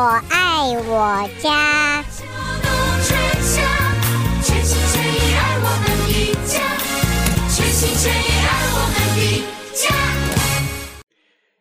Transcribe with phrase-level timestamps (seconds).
[0.00, 2.04] 我爱我家。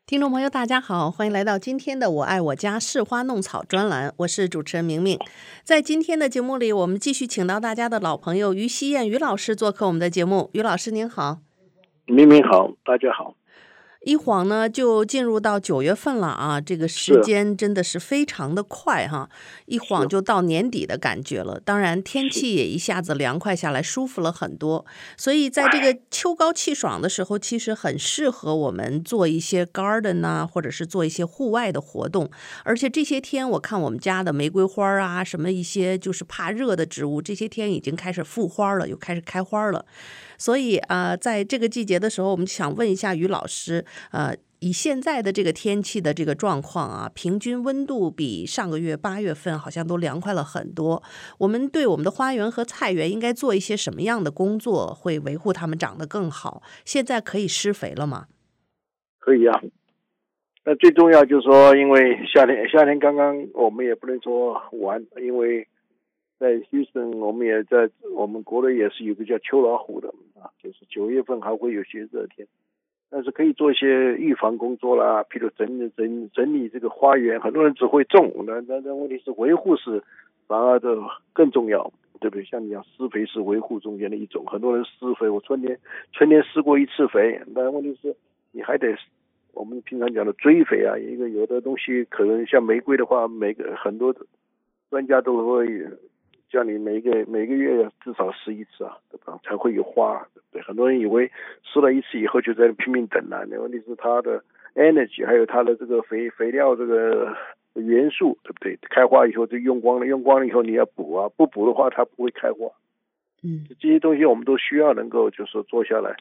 [0.05, 5.17] 听众朋友，大家好，欢迎来到今天的《我爱我家试花弄草》专栏，我是主持人明明。
[5.63, 10.51] 在今天的节目里，我们继续请到大家的老朋友于希燕于老师做客我们的节目。
[10.53, 11.39] 于老师您好，
[12.05, 13.33] 明明好，大家好。
[14.07, 16.61] 一晃呢，就进入到九月份了啊！
[16.61, 19.29] 这个时间真的是非常的快哈，
[19.65, 21.59] 一晃就到年底的感觉了。
[21.59, 24.85] 当然，天气也一下子凉快下来，舒服了很多。
[25.17, 32.31] 所以，在这个秋高气爽的时候，其实很适合我们做一些 garden 啊，或者是做一些户外的活动。
[32.63, 39.85] 而且这些天，我看我们家的玫瑰花啊，什么一些就是怕热的植物，这些天已经开始复花了，又开始开花了。
[40.37, 51.01] 所以啊、呃，在这个季节的时候，我们想问一下于老师，呃，以现在的这个天气的这个状况啊，平均温度比上个月八月份好像都凉快了很多。
[51.39, 56.61] 我们对我们的花园和菜园应该做一些什么样的工作，会维护它们长得更好？
[56.85, 58.27] 现在可以施肥了吗？
[59.19, 59.61] 可以啊。
[60.65, 65.67] 那最重要就是说，因为夏天，夏天刚刚我们也不能说完，因为。
[66.39, 70.07] 在休斯顿，我们也在我们国内也是有个叫秋老虎的
[70.39, 72.47] 啊，就是九月份还会有些热天，
[73.09, 80.03] 但是可以做一些预防工作啦，譬如整理整整理这个花园，很多人只会种，那那那问题是维护是
[80.45, 80.95] 反而的
[81.33, 82.45] 更重要，对不对？
[82.45, 85.79] 像你讲施肥是维护中间的一种，很多人施肥，我春天
[86.11, 88.15] 春天施过一次肥，但问题是
[88.51, 88.95] 你还得
[89.53, 94.15] 我们平常讲的追肥啊，一个有的东西可能像玫瑰的话，每个很多
[94.91, 95.83] 专家都会。
[96.49, 99.39] 叫你每个每个月至少施一次啊，对吧？
[99.43, 100.61] 才会有花，对不对？
[100.61, 101.31] 很多人以为
[101.63, 104.43] 施了一次以后就在拼命等了，那问题是它的
[104.75, 107.35] energy 还有它的这个肥肥料这个
[107.73, 108.77] 元素，对不对？
[108.89, 112.71] 开花以后就用光了，用光了以后你要补啊，不补的话它不会开花。
[113.43, 116.15] 嗯，这些东西我们都需要能够就是说做下来。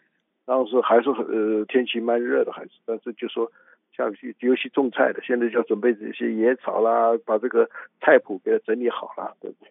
[0.44, 3.50] 当时还是呃天气蛮热的，还是但是就说
[3.96, 7.68] 像尤其种菜的，现在就要准备这些野草啦，把这个
[8.00, 9.70] 菜谱给它整理好了，对不对？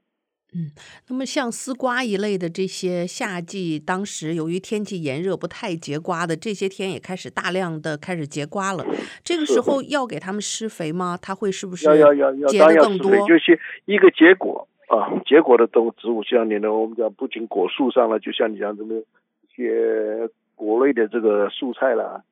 [0.58, 0.72] 嗯，
[1.10, 8.86] 那么像丝瓜一类的这些夏季，当时由于天气炎热不太结瓜的，这些天也开始大量的开始结瓜了。
[9.22, 11.20] 这个时候要给他们施肥吗？
[11.22, 13.12] 它会是不是要要要要结的更多？
[13.28, 22.24] 就是一个结果啊，结果的动植物，像你呢我们讲，不仅果树上了，就像你讲这么一些果类的这个蔬菜啦。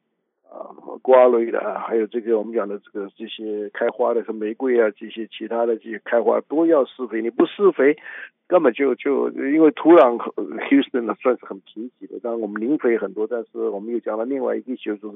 [0.54, 0.70] 啊，
[1.02, 7.24] 瓜类的啊，还有这个我们讲的这个这些开花的，和玫瑰啊，这些其他的这些开花都要施肥。
[7.24, 7.98] 你不施肥，
[8.48, 10.16] 根本就就因为土壤
[10.70, 12.20] ，Houston 呢算是很贫瘠的。
[12.20, 15.08] 当然我们磷肥很多，但是我们又讲了另外一个就是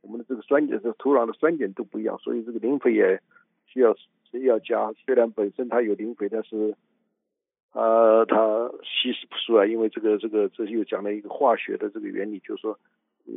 [0.00, 3.20] 我们的这个酸碱，这土壤的酸碱都不一样，所以这个磷肥也
[3.66, 3.94] 需要
[4.30, 4.90] 需要加。
[5.04, 6.74] 虽然本身它有磷肥，但是
[7.72, 12.78] 呃它稀释不出来，因为这个这个这又讲了一个化学的这个原理，就是说
[13.26, 13.34] 嗯。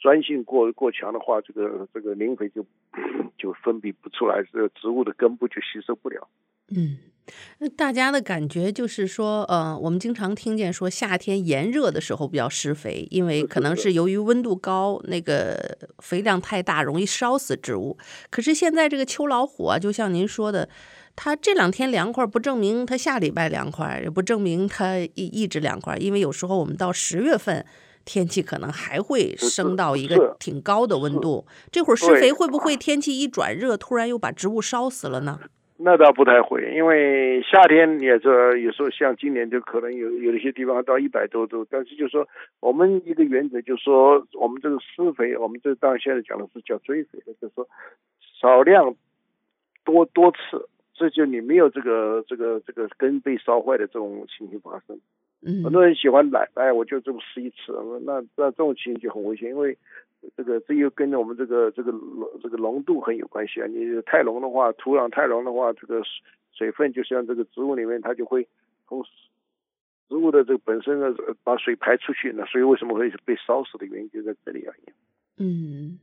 [0.00, 2.64] 酸性过过强的话，这个这个磷肥就
[3.36, 6.26] 就分泌不出来，这个植物的根部就吸收不了。
[6.72, 6.98] 嗯，
[7.58, 17.98] 那大家的感觉就是说，呃，我们经常听见说夏天炎热的时候比较施肥，因为可能是由于温度高，那个肥量太大，容易烧死植物。
[18.30, 20.68] 可是现在这个秋老虎啊，就像您说的，
[21.16, 27.66] 它这两天凉快，不证明它下礼拜凉快，也不证明它一一直凉快，因为有时候我们到十月份。
[28.04, 35.38] 天气可能还会升到一个挺高的温度，这会儿施肥会不会天气一转热，突然又把植物烧死了呢？
[35.82, 42.28] 那倒不太会，因为夏天也是有时候像今年就可能有有一些地方到一百多度，但是就是说
[42.60, 47.66] 我们一个原则就是说，我们这个施肥，我们这当然现在讲的是叫追肥的，就是说
[48.42, 48.94] 少量
[49.82, 55.00] 多多次，这就你没有这个这个这个根被烧坏的这种情形发生。
[55.42, 57.72] 嗯，很多人喜欢懒，哎，我就这么试一次，
[58.04, 59.76] 那那这种情形就很危险，因为
[60.36, 61.90] 这个这又跟着我们这个这个
[62.42, 63.66] 这个浓度很有关系啊。
[63.66, 66.02] 你太浓的话，土壤太浓的话，这个
[66.52, 68.46] 水分就像这个植物里面，它就会
[68.86, 69.02] 从
[70.10, 74.92] 植物的这个本身的把水排出去，那所以为什么会被烧死的原因就在这里而已。
[75.38, 75.98] 嗯，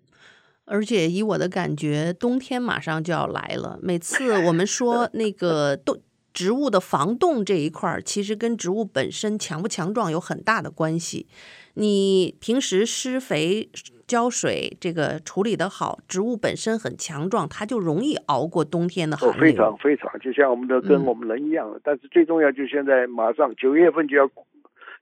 [0.66, 3.78] 而且以我的感觉，冬天马上就要来了。
[3.84, 5.96] 每次我们说那个 冬。
[6.38, 11.26] 植物的防冻这一块儿，其实跟植物本身强不强壮有很大的关系。
[11.74, 13.68] 你平时施肥、
[14.06, 19.40] 浇水，这个处理得好，植物本身很强壮，它就容易熬过冬天的寒冷。
[19.40, 21.68] 非常非常，就像我们的跟我们人一样。
[21.74, 24.30] 嗯、但是最重要，就现在马上九月份就要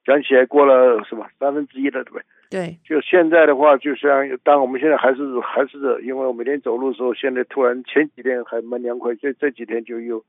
[0.06, 1.30] 讲起来过了是吧？
[1.38, 2.24] 三分之一了，对不对？
[2.50, 2.80] 对。
[2.88, 4.10] 就现在的话，就像
[4.42, 10.24] 当我们现在还是还是热，因为我每天走路的时候，现在突然前几天还蛮凉快，这这几天就又，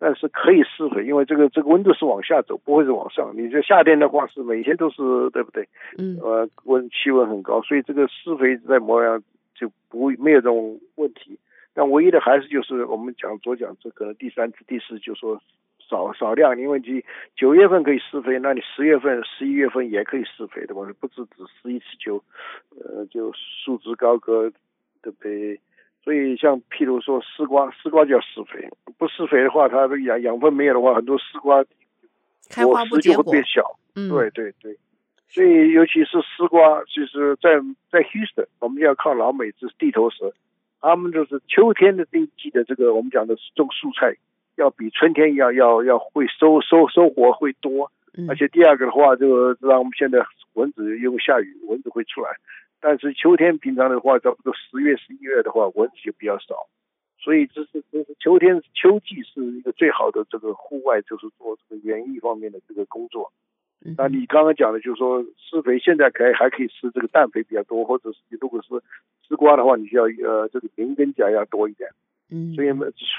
[0.00, 3.32] 但是可以施肥，因为这个这个温度是往下走，不会是往上。
[3.36, 4.96] 你这夏天的话是每天都是
[5.30, 5.68] 对不对？
[5.98, 6.18] 嗯。
[6.22, 9.22] 呃，温气温很高，所以这个施肥在模样
[9.54, 11.38] 就不没有这种问题。
[11.74, 15.40] 但唯一的还是就是我们讲左讲这个第三次、第四，就说。
[15.88, 17.04] 少少量，因为你
[17.34, 22.22] 九月份可以施肥，那你十月份、十一月份也可以施肥的嘛，不止只施一次就，
[22.78, 24.52] 呃，就束之高阁，
[25.02, 25.58] 对不对？
[26.02, 28.68] 所以像譬如说丝瓜，丝瓜就要施肥，
[28.98, 31.64] 不施肥的话，它的养养分没有的话，很多丝瓜
[32.48, 33.78] 开花不结果，就会变小。
[33.94, 34.76] 嗯，对对对，
[35.28, 37.50] 所以尤其是丝瓜，就是在
[37.90, 40.32] 在 Houston，我们要靠老美，这是地头蛇，
[40.80, 44.16] 他们就是秋天的这一季的这个我们讲的种蔬菜。
[44.56, 47.90] 要比春天要要要会收收收获会多，
[48.28, 50.18] 而且第二个的话，就让我们现在
[50.52, 52.30] 蚊子因为下雨，蚊子会出来。
[52.80, 56.68] 但是秋天平常的话，差不多十月十一月的话，蚊子就比较少。
[57.18, 63.30] 所以这是这是秋天秋季是一个最好的这个户外，就是做这个园艺方面的这个工作。
[63.96, 68.68] 那你刚刚讲的就是说施肥，现在可以还可以施这个氮肥比较多，或者是你如果是
[69.26, 71.90] 丝瓜的话，你就要呃这个磷跟钾要多一点。
[72.30, 72.68] 嗯，所以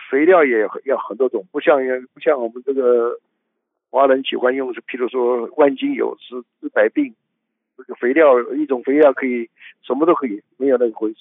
[0.09, 1.77] 肥料也要很多种，不像
[2.13, 3.19] 不像我们这个
[3.89, 7.13] 华人喜欢用，是譬如说万金油治治百病，
[7.81, 9.49] 这个肥料一种肥料可以
[9.85, 11.17] 什么都可以，没有那个回事。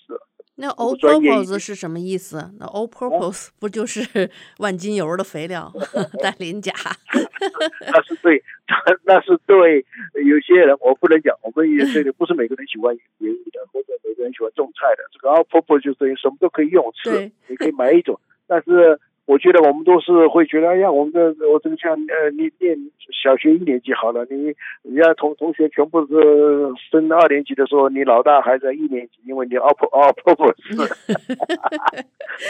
[0.56, 2.50] 那 all purpose 是什么意思？
[2.58, 5.72] 那 all purpose 不就是 万金油的肥料，
[6.20, 6.72] 氮磷钾？
[7.92, 8.42] 那是对，
[9.04, 9.84] 那是对。
[10.24, 15.04] 有些人我不能讲，我们也这里不是每个人喜欢园艺的，或者每个人喜欢种菜的。
[15.12, 19.00] 这个 all purpose 就等于什么都可以用吃，你可以买一种，但是。
[19.30, 22.76] 我觉得我们都是会觉得，哎呀，我们的我这个像呃，你念
[23.22, 26.12] 小学一年级好了，你人家同同学全部是
[26.90, 30.58] 升二年级的时候，你老大还在一年级，因为你 all all purpose，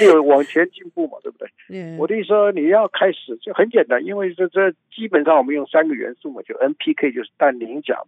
[0.01, 1.51] 没有往前进步嘛，对不对？
[1.99, 8.05] 我的意思说你要开始就很简单，因为这这基本上我们用三个元素嘛，就 NPK 就是氮磷钾，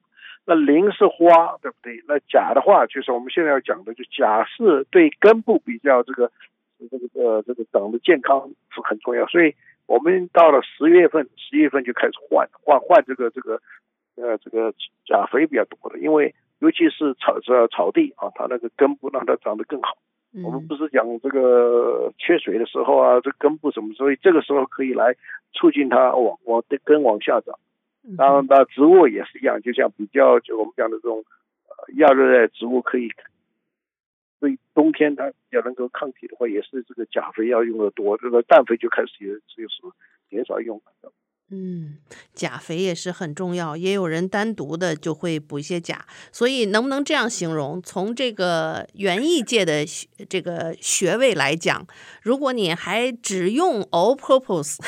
[0.46, 2.02] 那磷是花，对不对？
[2.08, 6.32] 那钾的话就是我们现在要讲的，就钾是对根部比较这个。
[6.90, 9.54] 这个呃，这个长的健康是很重要，所以
[9.86, 13.60] 我们到了十月份、十一月份就开始换换换这个这个
[14.16, 14.72] 呃这个
[15.06, 19.96] 钾肥比较多的，因为尤其是草这草地啊，它那个根部让它长得更好。
[20.42, 25.14] 我们不是讲这个缺水的时候啊，这根部什么，所以这个时候可以来
[25.52, 27.58] 促进它往往的根往下长。
[28.16, 31.22] 当然，那植物也是一样，就像比较就我们讲的这种
[31.68, 33.10] 呃亚热带植物可以。
[34.42, 39.82] 所以冬天它要能够抗体的话，也是这个钾肥要用的多，这个氮肥就开始也就是
[40.28, 41.12] 减少用了。
[41.54, 41.98] 嗯，
[42.34, 47.80] 钾肥也是很重要，也有人单独的就会补一些钾，所以能不能这样形容？
[47.82, 49.84] 从这个园艺界的
[50.28, 51.86] 这个学位来讲，
[52.22, 54.78] 如果你还只用 all purpose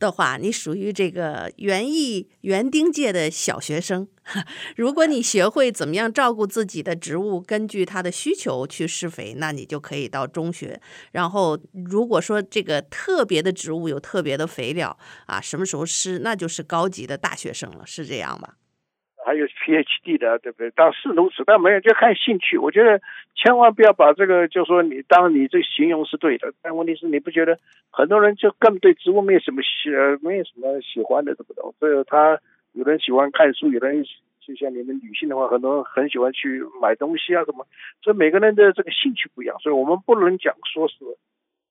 [0.00, 4.08] 的话，你属于这个园艺园丁界的小学生。
[4.76, 10.80] 如果你学会怎么样照顾自己的植物，根据它的需求去施肥，那你就可以到中学。
[11.12, 11.58] 然后，
[11.90, 14.96] 如果说这个特别的植物有特别的肥料
[15.26, 18.54] 啊，什么时候施，那就是高级的大学生了，是这样吧？
[19.26, 20.70] 还有 PhD 的，对不对？
[20.70, 22.58] 当是如此，但没有就看兴趣。
[22.58, 23.00] 我觉得
[23.34, 27.58] 千万不要把这个，就说你当你这形容是对的，但问题是你不觉得
[27.90, 29.90] 很多人就根本对植物没有什么喜，
[30.22, 31.62] 没有什么喜欢的，对不对？
[31.80, 32.40] 所以他。
[32.72, 34.04] 有人喜欢看书，有人
[34.40, 37.66] 就像你们女性的话，很多人很喜欢去买东西啊什么，
[38.02, 40.96] 所以每个人的这个兴趣不一样，所以我们不能讲说是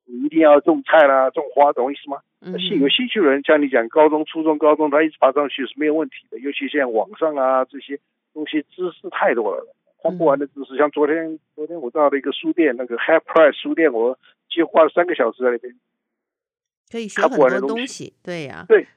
[0.06, 2.22] 你一定要种菜啦、种花，懂我意思吗？
[2.58, 6.40] 兴，有兴趣的人，像你讲高中、初中、高中，他一直爬上去是没有问题的。
[6.40, 8.00] 尤其像网上啊这些
[8.34, 10.78] 东西，知识太多了，看不完的知识。
[10.78, 14.18] 像昨天，昨天我到了一个书店，那个 Half Price 书店，我
[14.50, 15.76] 几乎花了三个小时在那边，
[16.90, 18.14] 可以学很多东西。
[18.24, 18.88] 对呀，对，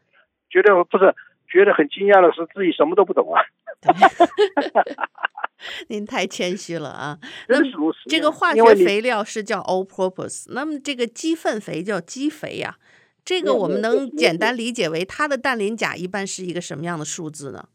[0.49, 1.15] 觉得不是。
[1.55, 3.41] 觉得很惊讶的是，自己什么都不懂啊！
[5.89, 7.19] 您太谦虚了啊。
[7.49, 12.79] 那么这个化学肥料是叫 all purpose，那么这个鸡粪肥叫鸡肥呀、啊。
[13.25, 17.69] 这个我们能简单理解为它的氮磷钾一般是一个什么样的数字呢？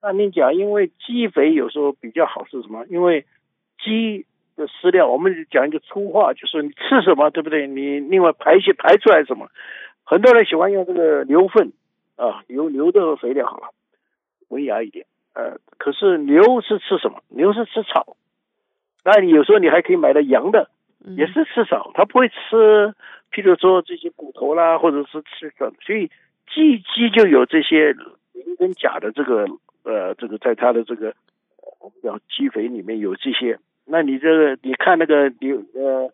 [0.00, 2.84] 氮磷钾，因为鸡肥有时候比较好是什么？
[2.90, 3.24] 因为
[3.82, 7.68] 鸡的饲料，我们讲一个粗话，就是你吃什么，对不对？
[7.68, 9.48] 你另外排泄排出来什么？
[10.02, 11.72] 很多人喜欢用这个牛粪。
[12.16, 13.68] 啊，牛牛的肥料好了，
[14.48, 15.06] 文雅一点。
[15.34, 17.22] 呃，可是牛是吃什么？
[17.28, 18.16] 牛是吃草。
[19.04, 20.70] 那你有时候你还可以买到羊的，
[21.16, 22.94] 也是吃草，它不会吃，
[23.32, 25.72] 譬如说这些骨头啦，或者是吃什么。
[25.84, 26.08] 所以
[26.54, 27.92] 鸡鸡就有这些
[28.32, 29.46] 磷跟钾的这个
[29.82, 31.14] 呃这个在它的这个
[31.80, 36.12] 我们叫鸡肥里面有这些，那你这个你看那个牛呃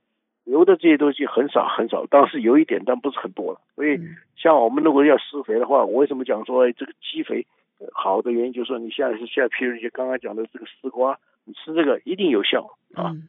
[0.51, 3.61] 牛的这些东西很少很少，当然是有一点，但不是很多了。
[3.77, 3.99] 所以
[4.37, 7.47] 像我们如果要施肥的话，我为什么讲说这个基肥
[7.93, 13.11] 好的原因，就是说你现在是现在，譬如你刚刚讲的这个丝瓜，你吃这个一定有效啊。
[13.15, 13.29] 嗯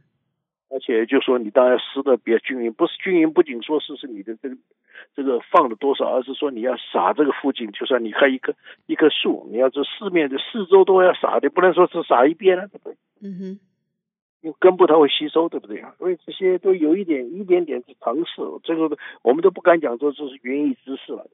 [0.74, 4.56] 而且就说你当然施的比较均匀，不是均匀，不仅说是是你的这个
[5.14, 8.54] 这个放了多少，而是说你要撒这个附近，就算你看一棵
[8.86, 12.70] 一棵树，你要这四面的四周都要撒的，不能说是撒一边了？
[13.22, 13.60] 嗯哼，
[14.42, 15.84] 因为根部它会吸收，对不对？
[16.00, 21.26] 所以这些都有一点一点点常识，这个我们都不敢讲说这是园艺知识了。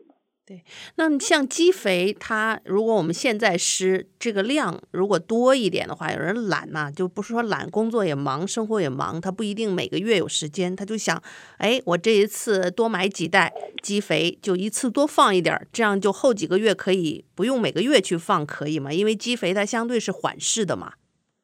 [0.46, 0.64] 对，
[0.96, 11.22] 那像基肥，它如果我们现在施这个量如果多一点的话，有人懒呐、就不是说懒，工作也忙，生活也忙，他不一定每个月有时间，他就想，
[11.58, 18.94] 哎，我这一次多买几袋基肥，就一次多放一点，这样就后几个月可以不用每个月去放，可以吗？
[18.94, 20.94] 因为基肥它相对是缓释的嘛。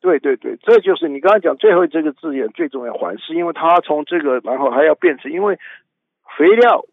[0.03, 5.57] 对对对，这就是你刚才讲最后这个字眼最重要，缓释，因为它从这个然后还要变成，因为
[6.38, 6.86] 肥料。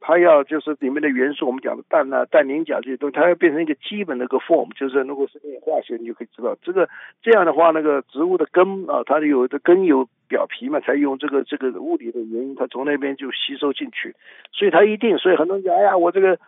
[0.00, 6.88] 它要就是里面的元素，我们讲的氮啊、氮、磷、钾这些东西，它要变成一个基本的一个 form，就是如果是化学，你就可以知道这个
[7.20, 14.14] 这样的话，那个植物的根啊，它有的根有表皮嘛，才用这个这个物理的原因，它从那边就吸收进去，
[14.52, 16.38] 所以它一定，所以很多人讲，哎呀，我这个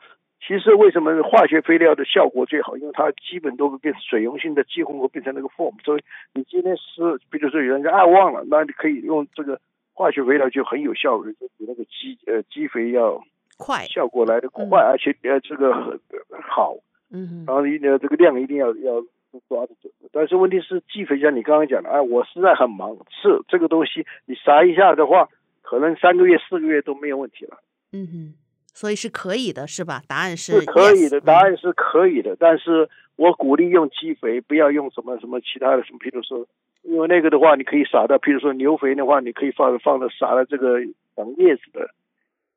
[0.40, 2.76] 其实为什么化学肥料的效果最好？
[2.76, 6.02] 因为它基本都会变成水溶性的基混合，变成那个 form，所以
[6.34, 9.60] 你今天是，比如说有人讲啊忘了，那你可以用这个
[9.92, 13.22] 化学肥料就很有效率，就比那个鸡呃鸡肥要。
[13.62, 16.00] 快效果来得快，嗯、而且呃这个很
[16.40, 16.76] 好，
[17.12, 19.02] 嗯，然后你呢这个量一定要要
[19.50, 19.92] 抓得准。
[20.12, 25.28] 但是问题是，鸡肥像你刚刚讲的，哎，我实在很忙，是这个东西你撒一下的话，
[25.60, 27.58] 可能三个月四个月都没有问题了。
[27.92, 28.34] 嗯哼，
[28.80, 30.00] 所以是可以的，是吧？
[30.08, 32.32] 答案是是可以的，答案是可以的。
[32.32, 36.46] 嗯、但是我鼓励用基肥，不要用什么什么其他的什么，譬如说，
[36.80, 40.80] 因为那个的话，你可以撒到，譬如说牛肥的话，你可以放放的撒到这个
[41.14, 41.90] 长叶子的。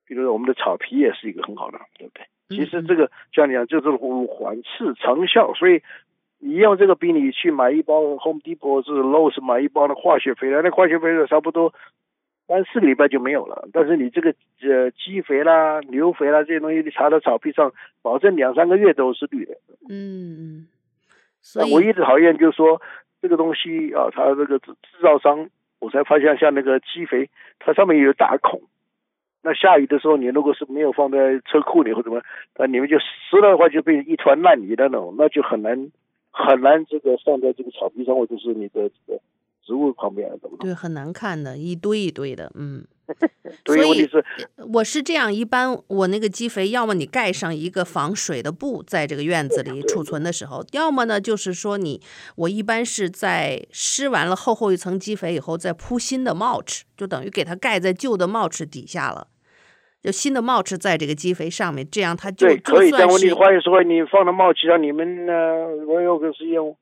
[0.05, 2.25] 比如说我们的草皮也是一个很好的，对不对？
[2.55, 5.81] 其实这个像你讲，就是缓释长效，所以
[6.39, 11.73] 你用这个比你去买一包 Home Depot 是 Lowe's 买一包的化学肥料，那化学肥料差不多
[12.47, 13.67] 三四个礼拜就没有了。
[13.71, 19.53] 但是你这个呃鸡肥啦、牛肥啦这些东西，你撒到草皮上，保证两三个月都是绿的。
[19.89, 20.67] 嗯嗯。
[21.41, 22.81] 所以我一直讨厌就是说
[23.21, 28.61] 这个东西啊，它这个制制造商，我才发现像那个鸡肥，它上面有打孔。
[29.45, 32.21] 那下雨的时候，你如果是没有放在车库里或者什么，
[32.57, 35.91] 那你们就湿了的话，就变成一团烂泥的那种，那就很难
[36.31, 39.19] 很难这个放在这个草皮上或者是你的这个
[39.65, 40.57] 植物旁边，怎么？
[40.59, 42.85] 对，很难看的，一堆一堆的，嗯。
[43.65, 44.09] 所以
[44.73, 52.01] 我是这样，一般我那个基肥，要么你盖上一个防水的布，在这个院子里储存的时候，要么呢就是说你，
[52.37, 59.27] 我一般是在施完了厚厚一层基肥以后，再铺新的 mulch，就等于给它盖在旧的 mulch 底下了。
[60.01, 62.91] 就新的 mulch 在这个基肥上面，这样它就对可以。
[62.91, 65.33] 但我你话又说，你放的 mulch 上，你们呢？
[65.89, 66.75] 我有个是用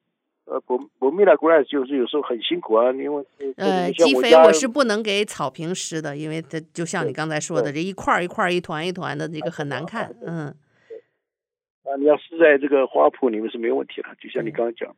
[0.51, 2.91] 呃，不不米拉 grass，就是有时候很辛苦啊。
[2.91, 10.13] 因为呃，基肥我是不能给草坪施的，因为它就像你刚才说的，这一块一块一团一团的，这个很难看。
[10.25, 10.47] 嗯。
[11.83, 14.93] 啊，你要施在这个花圃里面是没有问题的，就像你刚刚讲。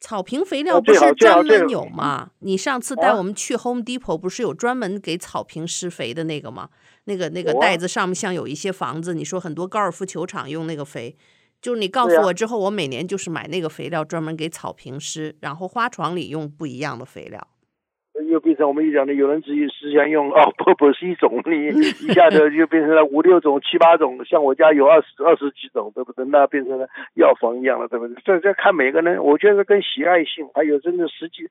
[0.00, 2.30] 草坪肥料不是专门有吗？
[2.40, 6.68] 你上次带我们去 Home Depot 不是有专门给草坪施肥的那个吗？
[7.04, 11.16] 那个那个袋子上面像有一些房子，你说很多高尔夫球场用那个肥，
[11.60, 17.46] 就是你告诉我之后，我每年就是买那个肥料专门给草坪施，然后花床里用不一样的肥料。
[18.28, 26.24] 又变成我们一讲的，有人自己是想用哦，不不是一种，你一下子就变成了五六种、七八种，像我家有二十二十几种，对不对？
[26.26, 28.16] 那变成了药房一样了，对不对？
[28.24, 31.42] 这这看每个人，我觉得跟喜爱性还有真的实际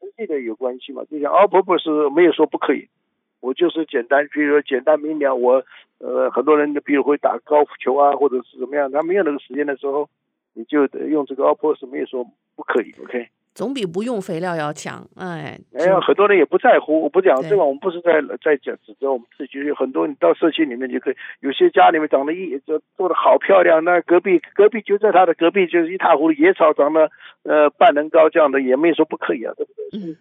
[0.00, 1.02] 实际的有关系嘛。
[1.10, 2.88] 就像哦，不不是没有说不可以，
[3.40, 5.64] 我就是简单，比如说简单明了，我
[5.98, 10.08] 呃很多人比如会打高尔夫球啊，或者是怎么样，他没有那个时间的时候，
[10.54, 12.24] 你就得用这个 All-Purpose 没有说
[12.56, 13.28] 不可以，OK。
[13.54, 17.02] 总比不用肥料要强，哎，哎呀很多人也不在乎。
[17.02, 19.58] 我不讲这个，我们不是在在讲指责我们自己。
[19.58, 27.10] 有很多你到社区里面就可以，有些家里面长得一就做的好漂亮，那隔壁隔壁就在他的隔壁就是一塌糊涂，野草长得
[27.42, 29.98] 呃半人高这样的，也没说不可以啊，对不对？
[29.98, 30.16] 嗯，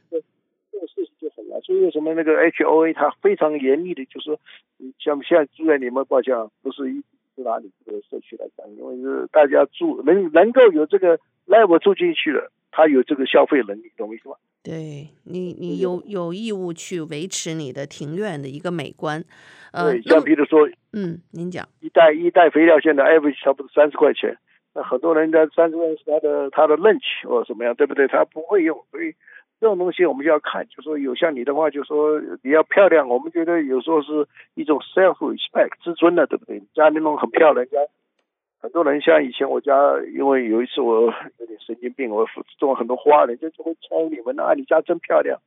[0.79, 1.59] 这这个事情就很难。
[1.61, 4.39] 所以为什么那个 HOA 它非常严厉的，就是说，
[4.99, 7.03] 像现在住在你们报价不是一
[7.35, 12.51] 是哪里这个社区来讲，因为是大家住能能够有这个 level 住进去了。
[12.69, 14.35] 他有这个消费能力，懂我意思吗？
[14.61, 19.23] 对你，你有有义务去维持你的庭院的一个美观。
[19.71, 24.37] 呃，对，像比如说，嗯，您讲，一袋一袋肥料现在 average 差不多三十块钱，
[24.75, 28.07] 那很多人在山庄是他的他的 lunch 或怎么样，对不对？
[28.07, 29.15] 他不会用，所以
[29.59, 30.67] 这种东西我们就要看。
[30.69, 36.61] 就说有像你的话，就说你要漂亮，我们觉得有时候是一种 self respect 自尊的，对不对？
[36.73, 37.77] 家里那种很漂亮，家
[38.59, 39.73] 很多人像以前我家，
[40.13, 42.25] 因为有一次我有点神经病，我
[42.57, 45.39] 种了很多花，人家就会敲你们啊，你家真漂亮。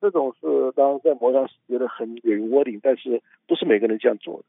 [0.00, 4.44] 这种是当然在模上是觉得很 rewarding，但是不是每个人这样做的。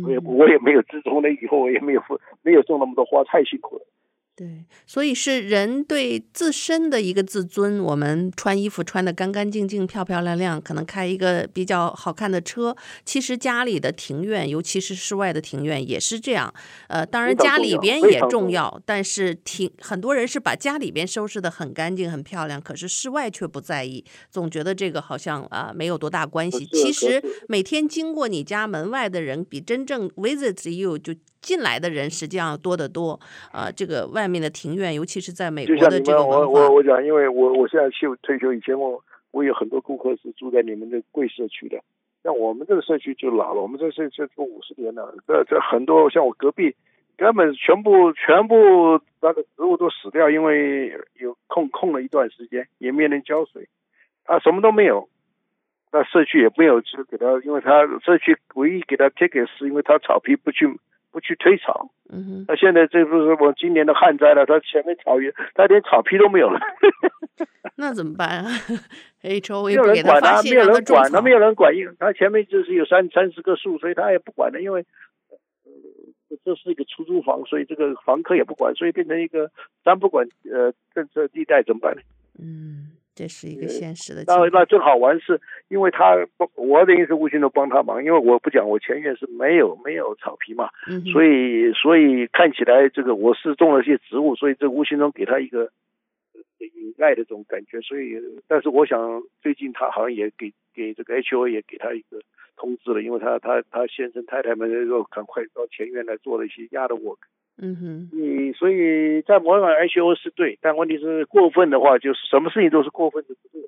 [0.00, 2.02] 我也我也没有，自从那以后我也没有
[2.42, 3.84] 没有种那么多花，太辛苦了。
[4.42, 7.78] 对，所以是人对自身的一个自尊。
[7.78, 12.76] 我们穿衣服穿的干干净净、漂漂亮亮，可能开一个比较好看的车。
[13.04, 16.52] 其实家里的庭院，尤其是室外的庭院，也是这样。
[16.88, 26.66] 呃，当然家里边也重要，但是庭很多人是把家里边收拾得很干净、很漂亮，可是室外却不在意，总觉得这个好像啊、呃、没有多大关系。
[26.66, 31.14] 其实每天经过你家门外的人，比真正 visit you 就。
[31.42, 33.18] 进来的人实际上多得多，
[33.50, 36.24] 啊、呃，这个外面的庭院，尤其是在美国的这个。
[36.24, 41.82] 我我我讲，因为我我现在去退休以前，我我有很多顾客是住在你们的贵社区的。
[42.22, 46.76] 像我们这个社区就老了，我们这个社区住五十年了，这这很多像我隔壁，
[47.16, 53.68] 根本全部全部那个植物都死掉，因为有空空了一段时间，也没人浇水，
[54.26, 55.08] 啊，什么都没有。
[55.90, 60.68] 那社区也没有去给他，因为他社区唯一给他 ticket 是因为他草皮不去。
[61.12, 66.58] 不去推草，嗯哼，那现在这不是我今年的旱灾了，他前面草原，他连草皮都没有了，
[67.76, 68.50] 那怎么办啊
[69.22, 74.84] ？H O 没有人管他，没有人管他，没有人管，因为他前面就是有三三十棵树，所以他也不管了，因为
[75.64, 79.50] 呃这是一个出租房，所以这个房客也不管，所以变成一个
[79.84, 82.00] 三不管呃政策地带，怎么办呢？
[82.40, 82.88] 嗯。
[83.14, 84.24] 这是一个现实的。
[84.26, 86.16] 那那正好玩是，因为他
[86.54, 95.70] 我等于是无形中帮他忙，因为我不讲，我前院是没有没有草皮嘛，嗯、所以所以看起来这个我是种了些植物，所以这无形中给他一个
[96.58, 97.80] 隐盖的这种感觉。
[97.80, 102.20] 所以，但是我想最近他好像也给给这个 HOA 也给他一个
[102.56, 107.18] 通知了，因为他他他先生太太们又赶快到前院来做了一些 yard work。
[107.64, 113.62] 嗯哼，你所以在模仿 HO 是对，但问题是过分的话，就是什么事情都是过分的不对。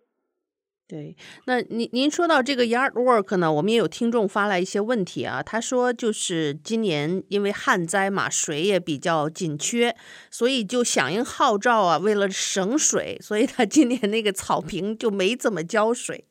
[0.87, 1.17] 对，
[1.47, 5.43] 那您您说到这个 yard work 呢，我们也有听众发来一些问题啊。
[5.43, 9.97] 他说，就是今年因为旱灾嘛，水也比较紧缺，
[10.31, 16.23] 所以就响应号召啊，为了省水，所以他今年那个草坪就没怎么浇水，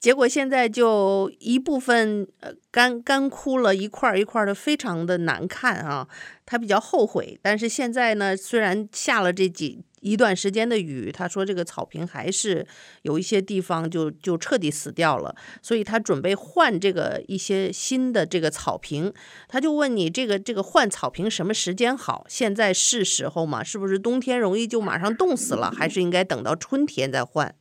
[0.00, 6.08] 结果现在就一部分呃干干枯了一块一块的，非常的难看啊。
[6.46, 12.66] 他比较后悔，但是现在呢，虽然下了这几一段时间的雨，他说这个草坪还是
[13.02, 19.12] 有一些地方就就彻底死掉了，所以他准备换这个一些新的这个草坪。
[19.48, 22.24] 他就问你，这个这个换草坪什么时间好？
[22.28, 23.62] 现在是时候吗？
[23.62, 25.70] 是不是冬天容易就马上冻死了？
[25.70, 27.54] 还是应该等到春天再换？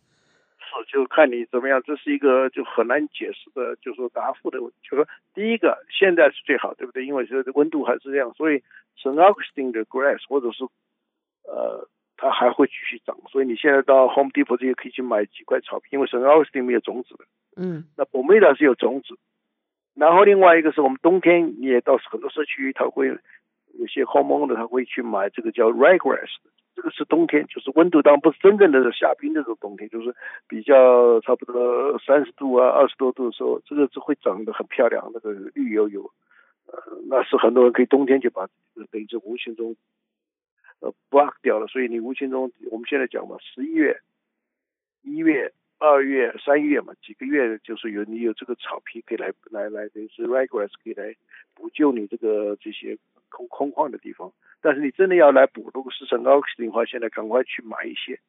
[0.60, 1.82] 是，就看你怎么样。
[1.86, 4.76] 这是一个就很难解释的，就是说答复的问题。
[4.90, 7.06] 就说第一个，现在是最好，对不对？
[7.06, 8.64] 因为这温度还是这样，所以。
[9.02, 9.16] St.
[9.16, 10.66] Augustine grass，或者是
[11.48, 11.88] 呃，
[12.22, 16.20] 它还会继续长，所以你现在到 Home Depot 这些可以去买几块草坪，因为 St.
[16.20, 17.24] Augustine 没有种子的。
[17.56, 17.86] 嗯。
[17.96, 19.18] 那 Palmetto 是有种子，
[19.96, 26.28] 然后另外一个是我们冬天你也到很多社区，它会有些 homeowner 他会去买这个叫 ryegrass，
[26.76, 30.14] 这个是冬天，就是温度当然不是真正的下冰的这种冬天，就是
[30.48, 36.12] 比较差不多三十度啊、二十多度的时候，这个是会长得很漂亮，那个绿油油。
[36.68, 36.78] 呃，
[37.10, 38.46] 那是很多人可以冬天就把
[38.92, 39.76] 等于是无形中
[40.80, 44.00] 呃 block 掉了，所以你无形中我们现在讲嘛，十一月、
[45.02, 51.16] 一月、二月、三月嘛，几个月就是有你有这个草皮可以来来来，等于是 ryegrass 可以来
[51.54, 52.98] 补救你这个这些
[53.30, 54.32] 空空旷的地方。
[54.62, 58.20] 但是你真的要来补，如果是很高的话，现在赶快去买一些。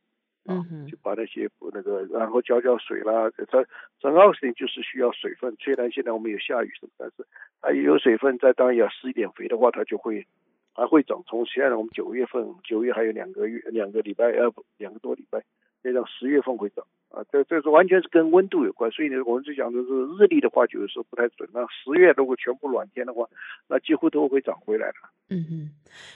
[0.46, 3.30] 嗯哼，就把那些那个，然后浇浇水啦。
[3.48, 3.62] 它
[4.00, 5.54] 整个事情就是需要水分。
[5.60, 7.26] 虽然现在我们有下雨什么，但是
[7.60, 10.26] 它有水分，再当然要施一点肥的话，它就会
[10.72, 11.22] 还会长。
[11.26, 15.42] 从现在我们九月份，九月还有两个月，两个礼拜，呃不，两个多礼拜，
[15.83, 16.87] 再到十月份会长。
[17.11, 18.88] 啊，这这是完全是跟温度有关。
[18.92, 21.48] 所以呢，我们就讲的是日历的话，就是说不太准。
[21.52, 23.28] 那十月如果全部暖天的话，
[23.68, 24.94] 那几乎都会长回来了。
[25.28, 25.70] 嗯哼，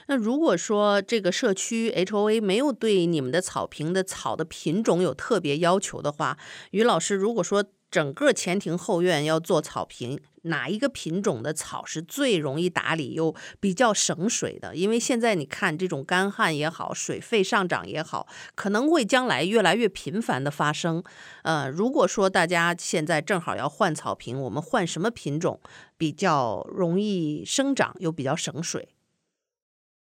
[0.07, 6.37] 那如果说这个社区 HOA 没有对你们的草坪的草的品种有特别要求的话，
[6.71, 7.61] 于老师，如果说
[7.95, 14.75] 整个前庭后院要做草坪，哪一个品种的草是最容易打理又比较省水的？
[14.75, 21.01] 因为现在你看这种干旱也好，水费上涨也好，可能会将来越来越频繁的发生。
[21.43, 25.61] 呃，如果说大家现在正好要换草坪，我们换什么品种
[25.97, 28.89] 比较容易生长又比较省水？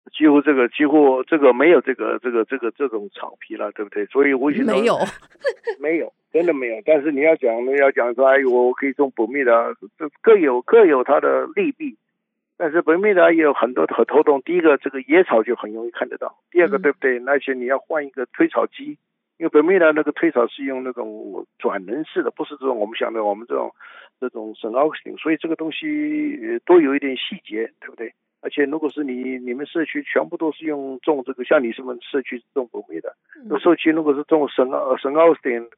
[0.10, 4.06] 几乎这个几乎这个没有这个这个这个这种草皮了，对不对？
[4.08, 4.98] 所以无形中没有
[5.80, 6.82] 没有真的没有。
[6.86, 11.98] 但是你要讲你要讲说，哎，我可以种本命的，这各有各有它的利弊。
[12.58, 14.42] 但是本命的也有很多很头痛。
[14.42, 17.18] 第一个，这个野草就很容易看得到；第二个，对不对？
[17.26, 18.98] 而且你要换一个推草机，
[19.38, 23.74] 因为本命的那个推草是用那种转轮式的，不是这种我们想的我们这种
[24.20, 28.14] 这种省奥斯汀，所以这个东西都有一点细节，对不对？
[28.42, 35.70] 而且如果是你你们社区全部都是用种这个，像你什么社区种本命的，那社区如果是种省奥省奥斯汀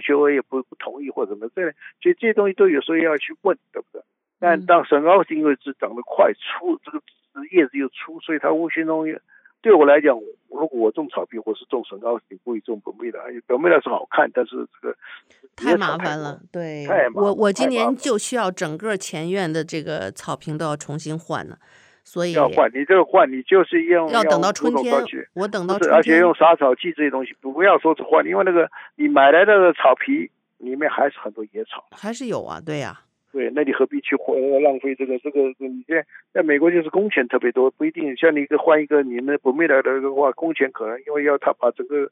[0.00, 1.62] ，HOA 也不不同意或者什么，这
[2.00, 4.02] 所以这些东西都有时候要去问，对不对？
[4.38, 7.00] 但当省奥斯汀因为是长得快粗，这个
[7.50, 9.06] 叶子又粗，所以它无形中
[9.62, 10.16] 对我来讲，
[10.48, 13.18] 如果我种草坪，我是种省奥斯汀，不会种本命的。
[13.46, 14.96] 本命的是好看，但是这个
[15.56, 16.40] 太麻烦了。
[16.52, 21.58] 对，太麻烦，我我今年就需要整个前院的这个草坪都要重新换了。
[22.06, 24.94] 所以要换，你这个换，你就是用要等到春天，
[25.34, 35.40] 我等到春天，而且用杀草剂这些东西，不要说是换，因为那个你买来的草皮里面还是很多野草，还是有啊，对呀、啊，对，那你何必去换浪费这个这个？
[35.58, 42.08] 你现在在美国就是工钱特别多，不一定像你一个换一个你那不没来的的话，工钱可能因为要他把整个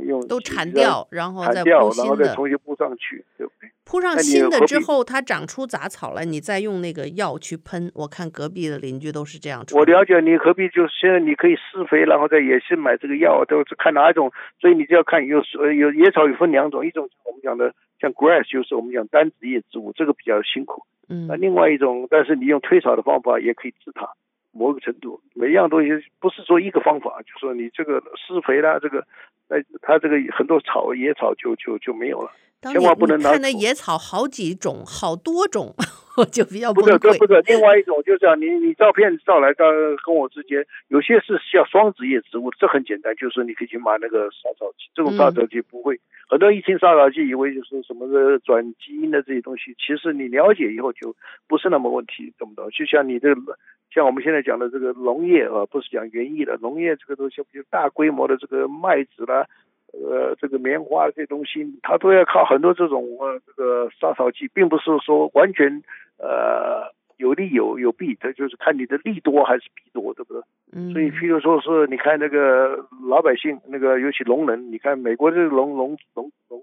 [0.00, 3.70] 用都铲掉，然后再铺新的，然后再重新铺上去，对不对？
[3.84, 7.90] 铺上新的之后，它长出杂草了，你再用那个药去喷。
[7.94, 9.78] 我看隔壁的邻居都是这样做。
[9.78, 14.32] 我了解，你何必就是现在你可以施肥，然后再也是买这个药，都是看哪一种。
[14.60, 20.84] 所以你就要看有呃有野草有分两种，一种我们讲的像 grass，就是我们讲单子叶植物，这个比较辛苦。
[21.08, 21.28] 嗯。
[21.28, 24.10] 那另外一种，但是你用推草的方法也可以治它，
[24.56, 29.06] 某个程度，每一样东西不是说一个方法，就说你这个施肥啦，这个
[29.48, 32.30] 那它这个很多草野草就就就没有了。
[32.62, 33.32] 千万不能拿。
[33.32, 35.74] 看那野草好几种，好多种，
[36.16, 37.40] 我就比较不是，这不是。
[37.46, 39.66] 另外一种就是你你照片照来，到
[40.04, 45.94] 跟我之间有些是叫双子叶植物，这很简单，就是你可以去买那个杀草剂，这种杀草剂不会。
[45.94, 51.14] 嗯、很多人一听杀草剂，以为就是什么的转基因的这些东西，其实你了解以后就
[51.46, 52.70] 不是那么问题，懂不懂？
[52.70, 53.58] 就像你这个，
[53.90, 59.46] 像我们现在讲的这个农业啊，不是讲园艺的农业，这个东西比如大规模的这个麦子啦。
[59.92, 65.82] 呃，这个棉花这些东西，它都要靠很多这种呃这个杀草剂，并不是说完全
[66.18, 70.42] 呃有利有有弊，它就是看你的利多还是弊多，对不对？
[70.72, 70.92] 嗯。
[70.92, 76.60] 所以，譬如说是你看那个老百姓，那个尤其农人，你看美国这个农农农农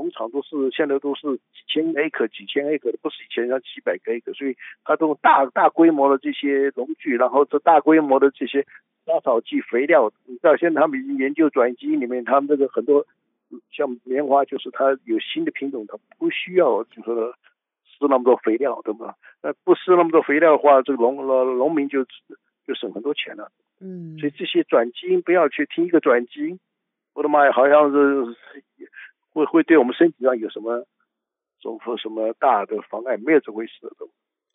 [0.00, 8.64] 农场都是现在都是几千 acre 几千 acre 的，不是以前像几百个 acre，所以它都大大规模的这些农具，然后这大规模的这些。
[9.06, 13.06] 杀草剂、肥料，你知道现在他们已经研究转基因里面，他们这个很多
[13.72, 17.32] 像棉花，就是它有新的品种，它不需要就说
[17.82, 19.16] 施那么多肥料，对吧？
[19.42, 22.04] 那不施那么多肥料的话，这个农农农民就
[22.66, 23.50] 就省很多钱了。
[23.80, 26.60] 嗯，所以这些转基因不要去听一个转基因，
[27.14, 28.36] 我的妈呀，好像是
[29.32, 30.86] 会会对我们身体上有什么
[31.60, 34.06] 什么什么大的妨碍，没有这回事的。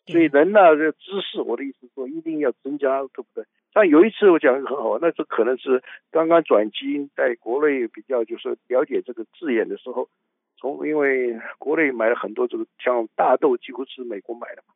[0.06, 3.44] 所以人呢，这知识，我的意思说，一定要增加，对不对？
[3.72, 10.08] 但有一次我讲的很好，那这可能是刚刚转基因在国内比较就是了解这个字眼的时候，
[10.56, 14.74] 从因为国内买了很多这个像大豆几乎是美国买的嘛，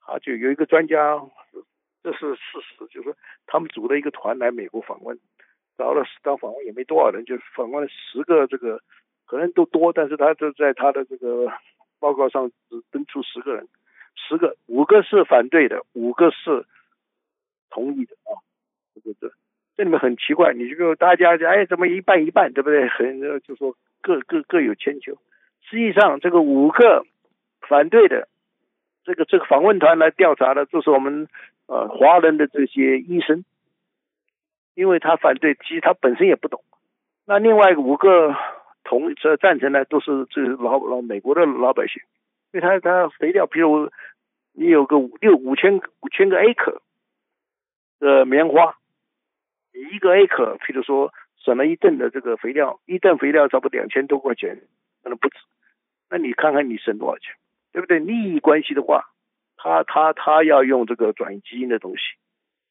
[0.00, 1.22] 啊，就有一个专家，
[2.02, 5.16] 这是事实，就是说他们组了一个团来美国访问，
[5.78, 8.82] 找了当访问也没多少人，就访问了十个这个，
[9.26, 11.52] 可能都多，但是他就在他的这个
[12.00, 13.68] 报告上只登出十个人，
[14.14, 16.64] 十个五个是反对的，五个是。
[17.68, 18.40] 同意的啊，
[18.94, 19.30] 这个这
[19.76, 22.88] 这里面很奇怪，你这个大家哎怎么一半一半，对不对？
[22.88, 25.18] 很就说各各各有千秋。
[25.68, 27.04] 实际上这个五个
[27.68, 28.28] 反对的，
[29.04, 31.28] 这个这个访问团来调查的，就是我们
[31.66, 33.44] 呃华人的这些医生，
[34.74, 36.62] 因为他反对，其实他本身也不懂。
[37.26, 38.34] 那另外五个
[38.86, 42.00] 同这赞成呢，都是这老老美国的老百姓，
[42.52, 43.90] 因为他他肥料，比如
[44.54, 46.78] 你有个五六五千五千个 acre。
[47.98, 48.76] 的棉花，
[49.72, 54.60] 一个 acre，譬如说省了一吨的这个肥料，一吨肥料差不多两千多块钱，
[55.02, 55.36] 可能不止。
[56.10, 57.32] 那你看看你省多少钱，
[57.72, 57.98] 对不对？
[57.98, 59.06] 利益关系的话，
[59.56, 62.02] 他他他要用这个转基因的东西。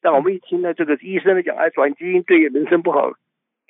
[0.00, 3.10] 但我们一听呢，这个医生讲，哎，转基因对人身不好，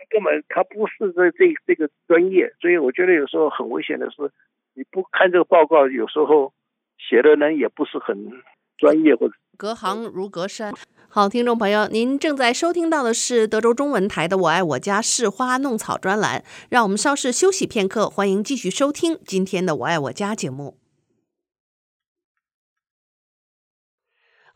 [0.09, 2.53] 根本他不是这这这个专业。
[2.61, 4.31] 所以我觉得有时候很危险的是，
[4.75, 6.53] 你不看这个报告，有时候
[6.99, 8.31] 写的人也不是很
[8.79, 9.35] 专业或者。
[9.57, 10.73] 隔行如隔山。
[11.09, 16.45] 好，听众朋友，您正在收听到的是德州中文台的《我爱我家试花弄草》专栏。
[16.69, 20.77] 让我们稍事休息片刻，欢迎继续收听今天的《我爱我家》节目。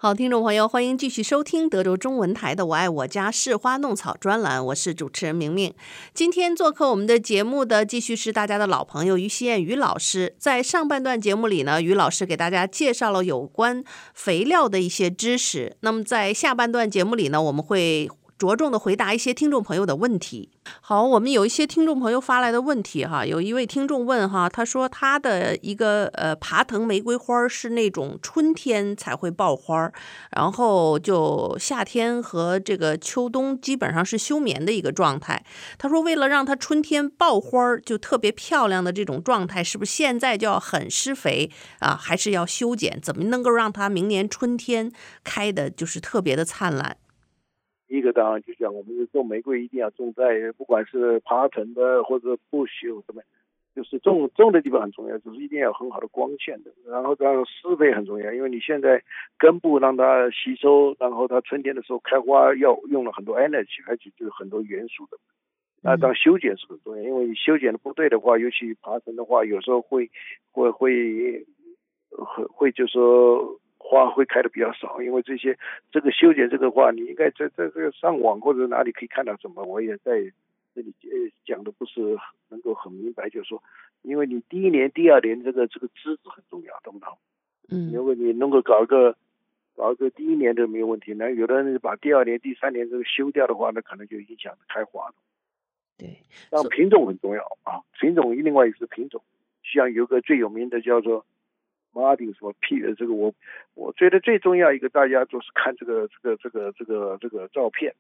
[0.02, 5.74] 好，听众朋友，欢迎继续收听德州中文台的《我爱我家试花弄草》专栏，我是主持人明明。
[6.14, 10.34] 今天做客我们的节目的继续是大家的老朋友于希燕于老师。
[10.38, 13.84] 在上半段节目里呢，于老师给大家介绍了有关
[14.14, 15.76] 肥料的一些知识。
[15.80, 18.08] 那么在下半段节目里呢，我们会。
[18.40, 20.48] 着重的回答一些听众朋友的问题。
[20.80, 29.92] 好，我们有一些听众朋友发来的问题哈，有一位听众问哈，他说他的一个呃爬藤玫瑰花是那种春天才会爆花，
[30.34, 35.44] 然后就夏天和这个秋冬基本上是休眠的一个状态。
[35.76, 41.50] 他说为了让它春天爆花就特别漂亮的这种状态，是不是现在就要很施肥
[41.80, 42.98] 啊，还是要修剪？
[43.02, 44.90] 怎么能够让它明年春天
[45.22, 46.96] 开的就是特别的灿烂？
[47.90, 53.20] 一个当然就讲我们种玫瑰，一定要种在不管是爬藤的或者不朽什么，
[53.74, 56.70] 就是种种的地方很重要，就是一定要有很好的光线的。
[56.86, 59.02] 然后当然施肥很重要，因为你现在
[59.36, 65.18] 根部让它吸收，然后它春天的时候开花要用了很多 energy，而且就是很多元素的。
[65.82, 70.08] 那当修剪是很重要，因为你修剪的不对的话，尤其爬藤的话，有时候会
[70.52, 71.44] 会会
[72.08, 73.58] 会会就说。
[73.90, 75.58] 花会开的比较少，因为这些
[75.90, 79.64] 这个修剪这个话，你应该在在这个上网或者哪里可以看到什么？
[79.64, 80.22] 我也在
[80.72, 81.10] 这里呃
[81.44, 82.16] 讲的不是
[82.50, 83.60] 能够很明白，就是说，
[84.02, 87.18] 因为你第一年、第二年这个这个枝子很重要，懂不懂？
[87.68, 89.16] 嗯，如果你能够搞一个
[89.74, 95.14] 搞一个第一年都没有问题，那有的人把第二年、第三年这个修掉的话，那可能就影响开花了。
[95.98, 99.20] 对，但品种很重要啊，品种另外一个是品种，
[99.64, 101.26] 像有个最有名的叫做。
[101.92, 103.32] 马丁什么屁的这个我，
[103.74, 107.94] 我觉得最重要一个，大家就是看这个这个这个这个这个照片。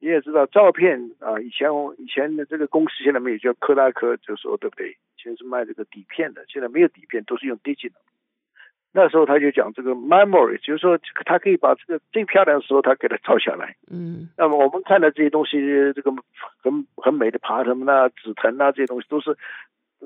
[0.00, 4.90] 你也知道照片啊，以前以前的这个公司现在没有叫柯达科，就说对不对？
[4.90, 7.92] 以前是卖这个底片的，现在没有底片，都是用 digital。
[8.92, 13.76] 那时候他就讲这个 memory，就是说他可以把这个最漂亮的时候他给它照下来。
[13.90, 14.28] 嗯。
[14.36, 15.58] 那么我们看到这些东西，
[15.94, 16.12] 这个
[16.62, 19.36] 很很美的爬藤啊、紫藤啊这些东西都是。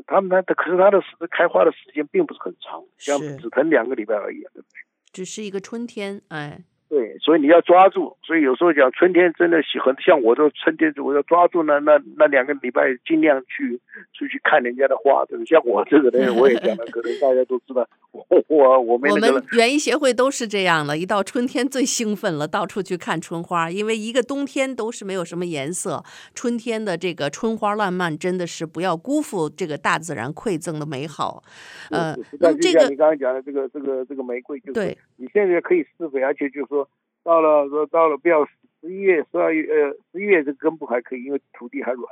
[0.07, 4.81] 他们他可是它的时开花的时间并不是很长，像只疼两个礼拜而已，对不对？
[5.13, 6.65] 只是一个春天，哎。
[6.89, 8.17] 对，所以你要抓住。
[8.23, 13.81] 所以有时候讲春天真的喜欢，像我都春天，我要抓住那那那两个礼拜，尽量去
[14.13, 15.25] 出去看人家的花。
[15.27, 26.03] 对，像我这个人，我也讲了，可能大家都知道，我我我们、那个、我们园艺协会都是这样的，一到春天最兴奋了，到处去看春花，因为一个冬天都是没有什么颜色，
[26.35, 31.43] 春天的这个春花烂漫，真的是不要辜负这个大自然馈赠的美好。
[31.91, 36.89] 呃，那这个你刚刚讲的这个这个这个玫瑰，就是对你现在可以施肥，而且就是说。
[37.25, 42.07] 到了说到了不要十一月十二月呃十一月这根部还可以，因为土地还软。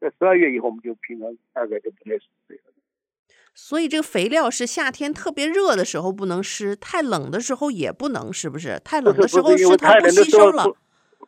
[0.00, 2.72] 在十二月以后，我们就平常大概就不太施肥了。
[3.52, 8.80] 所以这个肥料是夏天特别热的时候不能施，太冷的时候也不能，是不是？
[8.82, 10.74] 太冷的时候施它不吸收了。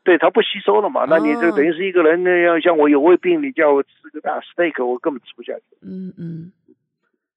[0.05, 1.05] 对，它不吸收了嘛？
[1.07, 5.65] 那你这等于是一个人那样，像我有胃病，你叫我吃个大 steak，我根本吃不下去。
[5.83, 6.53] 嗯嗯。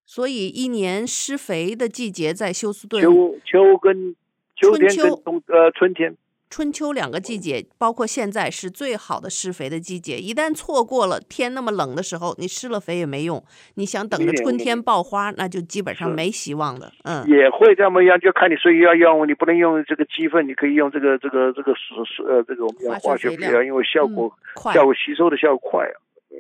[0.08, 3.00] 所以一年施肥的季节在休斯顿。
[3.04, 4.16] 秋秋跟。
[4.60, 6.18] 秋天跟冬呃春天，
[6.50, 10.18] 春秋两个季节，包括现在是最好的施肥的季节。
[10.18, 13.38] 一旦错过了天那么冷的时候，你施了肥也没用。
[13.76, 16.92] 你想等着春天爆花，那就基本上没希望了。
[17.04, 25.94] 嗯，也会这么样，就看你所以要用，你不能用这个鸡粪，你可以用这个这个这个是是呃这个我们叫化学肥料，因为效果、嗯、效果吸收的效果快啊，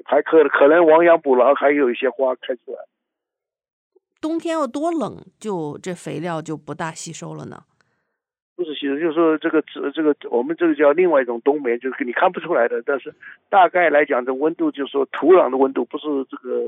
[0.05, 2.79] 还可可能亡羊补牢，还有一些花开出来。
[4.21, 7.63] 冬天要多冷，就这肥料就不大吸收了呢？
[8.55, 12.81] 不是，吸收就是说这个这这个我们这个叫另外一种冬眠，就是你看不出来的。
[12.83, 13.13] 但是
[13.49, 16.59] 大概来讲，这温度就是说土壤的温度，不是这个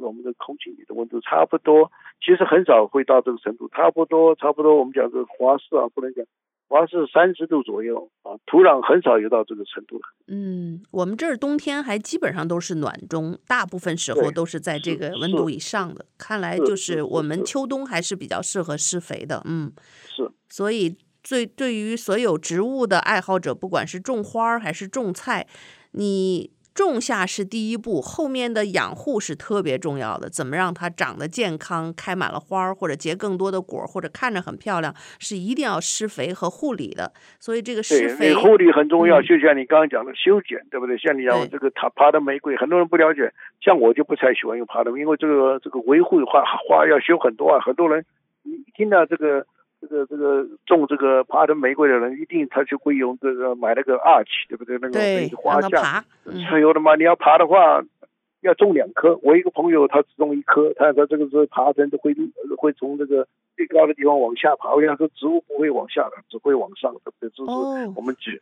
[0.00, 1.92] 我们的空气里的温度，差不多。
[2.24, 4.76] 其实很少会到这个程度，差不多差不多。
[4.76, 6.24] 我们讲这个华氏啊，不能讲
[6.68, 10.00] 华氏三十度左右啊，土壤很少有到这个程度。
[10.26, 16.06] 嗯，我们这儿冬天还基本上都是暖中，大部分时候都是在这个温度以上的。
[16.18, 19.42] 看来就是我们秋冬还是比较适合施肥的。
[19.44, 19.72] 嗯，
[20.08, 20.96] 是，所以。
[21.26, 25.46] 最对于所有植物的爱好者，不管是种花还是种菜，
[25.92, 30.28] 你种下是第一步，后面的养护是特别重要的。
[30.28, 37.12] 怎么让它长得健康，开满了花儿，或者结更多的果，或者看着很漂亮，是一定要施肥和护理的。
[37.38, 40.98] 所以这个施肥护理很重要，嗯，就像你刚刚讲的修剪，对不对？
[40.98, 47.60] 像你讲这个爬爬的玫瑰，很多人不了解，像我就不太喜欢用爬的，因为这个这个维护花花要修很多啊。
[47.60, 48.04] 很多人
[48.42, 49.46] 一听到这个。
[49.88, 54.78] 这个这个种这个爬藤玫瑰的人，一定他就会用这个买那个 arch，对不对？
[54.78, 56.04] 那个花架。
[56.24, 56.40] 嗯。
[56.60, 57.82] 有的嘛，你要爬的话，
[58.44, 59.18] 要种两棵。
[59.22, 62.14] 我一个朋友他只种一棵，他说这个是爬藤都会
[62.56, 63.26] 会从这个
[63.56, 64.72] 最高的地方往下爬。
[64.74, 67.30] 我想说植物不会往下的，只会往上的，对不对？
[67.30, 68.40] 就是我们举，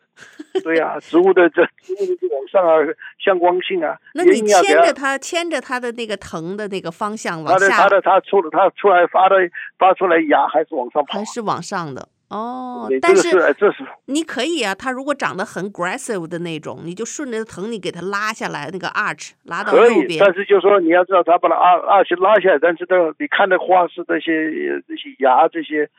[0.65, 3.97] 对呀、 啊，植物的这植物的往上啊，向光性啊。
[4.15, 7.69] 那你牵着它，牵着它的那个藤的那个方向往下。
[7.69, 9.37] 它的它的它出它出来发的
[9.79, 11.19] 发出来芽还是往上爬？
[11.19, 12.09] 还是往上的。
[12.33, 20.07] 哦，但是这是你可以啊，它如果长得很 aggressive 的那种，你就顺着藤，你给它拉下来，那个 arch 拉到右边。
[20.07, 24.33] 可以，但是就是说你要知道，它把它 arch 拉下来，但是呢，你看的花是这些
[24.89, 25.91] 这些芽这些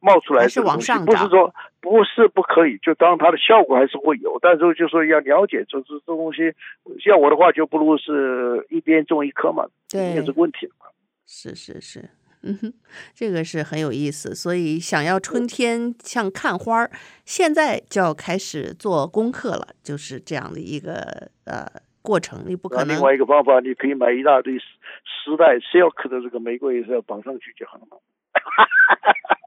[0.00, 1.52] 冒出来的，是往上不是说
[1.82, 6.54] 不是不可以，就当它的效果还是会有，但是就是说要了解，就是这东西
[6.98, 10.86] 像我的话，就不如是一边种一棵嘛，对，也是问题嘛。
[11.26, 12.08] 是是是。
[12.42, 12.72] 嗯哼，
[13.14, 16.90] 这个是很有意思，所以想要春天像看花儿，
[17.24, 21.66] 现在就要开始做功课了，就是这样的一个呃
[22.00, 22.44] 过程。
[22.46, 22.96] 你不可能。
[22.96, 27.96] 另外一个方法，你可以买一大堆丝带 silk 的这个玫瑰，是要绑上去就好了嘛。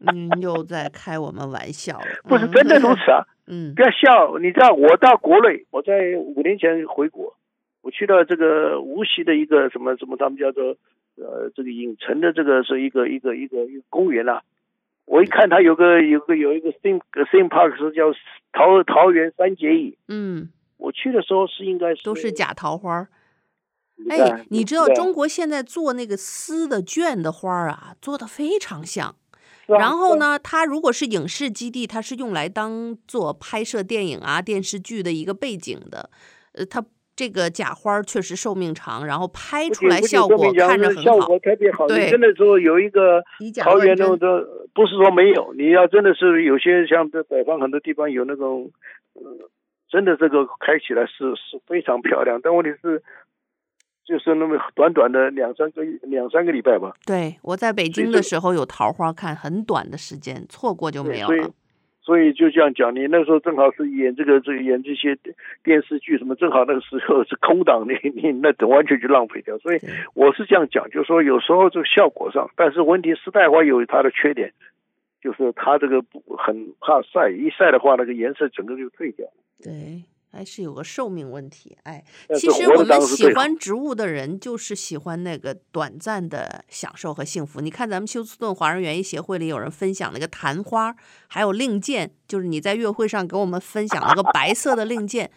[0.14, 2.06] 嗯，又在开我们玩笑了。
[2.24, 3.24] 不是真的如此啊。
[3.48, 4.38] 嗯，不要笑。
[4.40, 7.38] 你知道，我到国内，我在五年前回国，
[7.82, 10.76] 我去到这个无锡的一个什么什么，他们叫做。
[11.24, 14.42] 呃，这个影城的这个是一个一个一个一个公园啊，
[15.06, 17.00] 我一看它有个有个有一个 theme
[17.32, 18.12] theme park 是叫
[18.52, 19.98] 桃桃园三结义。
[20.08, 23.08] 嗯，我去的时候是应该是都是假桃花。
[24.10, 29.16] 哎，你知道中国现在做那个丝的绢的花啊，做的非常像。
[29.68, 36.10] 然后呢，它如果是影视基地，它是用来当做拍摄电影啊电视剧的一个背景的。
[36.54, 36.84] 呃，它。
[37.22, 41.88] 这个假花确实寿命长，然后拍出来效果看着很好，效果特别好。
[41.88, 43.22] 对，你真的说有一个
[43.62, 48.72] 桃园那种的，不是说没有，你要真的是有些像在北方很多地方有那种，
[49.14, 49.22] 呃，
[49.88, 53.04] 真的这个开起来是是非常漂亮，但问题是，
[54.04, 56.92] 就是那么短短的两三个两三个礼拜吧。
[57.06, 61.52] 对，我在北京的时候有桃花看，很短的时间，错过就没有了。
[62.04, 65.16] 所以就这样讲，你那时候正好是演这个这个演这些
[65.64, 69.58] 电视剧什么，正好那个时候是空档，你 你那完全就浪费掉。
[69.60, 69.80] 所以
[70.16, 74.52] 我是这样讲，就是说有时候这个效果上，但是问题丝带花有它的缺点，
[75.22, 76.04] 就是它这个
[76.38, 79.28] 很怕晒，一晒的话那个颜色整个就退掉。
[79.64, 80.04] 对。
[80.32, 82.04] 还是有个寿命问题，哎，
[82.36, 87.60] 其实我们喜欢植物的人就是喜欢那个短暂的享受和幸福。
[87.60, 90.96] 你看，咱们休斯顿华人园艺协会里有人分享那个昙花，
[91.28, 95.30] 还有令箭，就是你在月会上给我们分享那个白色的令箭。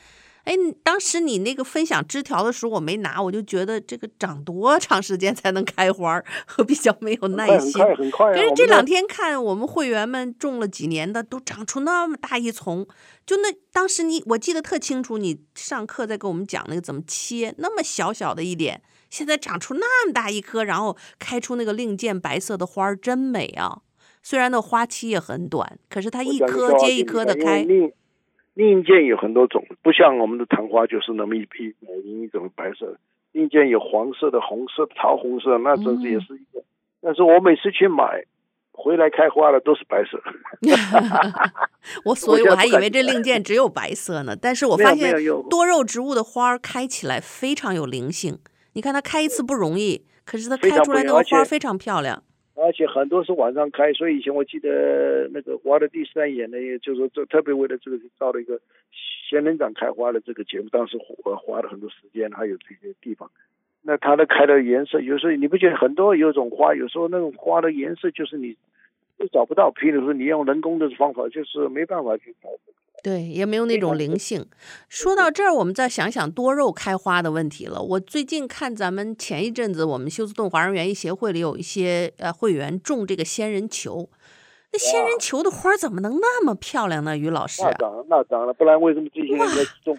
[0.44, 6.22] 哎，当时你那个分享枝条的时候，我没拿，我就觉得这个长多长时间才能开花，
[6.58, 7.72] 我比较没有耐心。
[7.72, 12.86] 很快很快，可是这两天看我们会员们种了几年的，都长出那么大一丛。
[13.24, 23.80] 就那当时你我记得特清楚，你上课在给我们讲那个怎么切，那么小小的一点，现在长出那么大一棵，然后开出那个令箭白色的花，真美啊！
[24.22, 27.62] 虽然那花期也很短，可是它一颗接一颗的开。
[27.62, 27.90] 令
[28.84, 32.98] 箭有很多种，不像我们的昙花，就是那么一批一一种白色的。
[33.32, 36.60] 令箭有黄色的、红色的、桃红色，那真是也是一个。
[36.60, 36.64] 嗯、
[37.02, 38.24] 但是我每次去买
[38.70, 40.22] 回来开花了都是白色。
[42.04, 45.12] 我所以我还以为这令箭只有白色呢，但是我发现
[45.50, 48.38] 多肉植物的花开起来非常有灵性。
[48.74, 52.22] 你看它开一次不容易，可是它开出来那个花非常漂亮。
[52.56, 58.60] 而且很多是晚上开，所以以前我记得那个华的第三眼呢，也就是说这特别为了这个造了一个
[59.28, 63.30] 仙人掌开花的这个节目，当时花花了很多时间，还有这些地方。
[63.82, 68.56] 那它的开的颜色，有时候你不觉得很多有种花，有时候那种花的颜色就是你
[69.18, 72.48] 都找不到，譬如说你用人工的方法，就是没办法去找。
[73.04, 74.46] 对，也没有那种灵性。
[74.88, 77.78] 说到这儿，我们再想想多肉开花的问题了。
[77.78, 84.08] 我最近看咱们前一阵子，我们休斯顿华人园艺协会里有一些呃会员种这个仙人球，
[84.72, 87.14] 那仙人球的花怎么能那么漂亮呢？
[87.14, 89.98] 于老师，那长了，那长了，不然为什么这些人在种？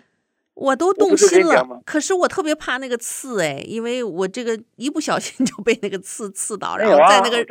[0.56, 7.46] 我都动心了，可是我特别怕那个刺哎，因为我这个一不小心就被那个刺刺到，然后在那个，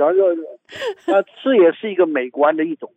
[1.07, 2.91] 那刺也是一个美观的一种。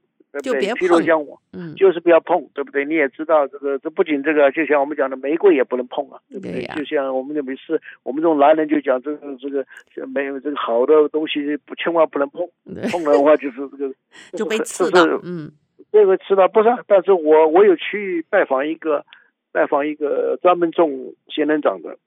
[0.44, 2.86] 就别碰，譬如像我，嗯，就是不要碰，对不对？
[2.86, 6.63] 你也知道，这个这不仅这个，就像我们讲的玫瑰也不能碰啊，对不对？
[6.75, 9.65] 就像我们的没事，我们这种男人就讲这个这个
[10.08, 12.48] 没有这个好的东西不千万不能碰，
[12.92, 13.96] 碰了的话就是这个
[14.38, 15.52] 就被刺到，嗯，
[15.92, 19.06] 这个刺到不是，但是我我有去拜访一个
[19.52, 21.98] 拜访一个专门种仙人掌的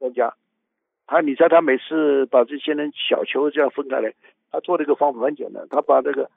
[0.00, 0.34] 专家，
[1.06, 4.12] 他你知道他每次把这仙人小球这样分开来，
[4.50, 6.28] 他做了一个方法很简单，他把这个。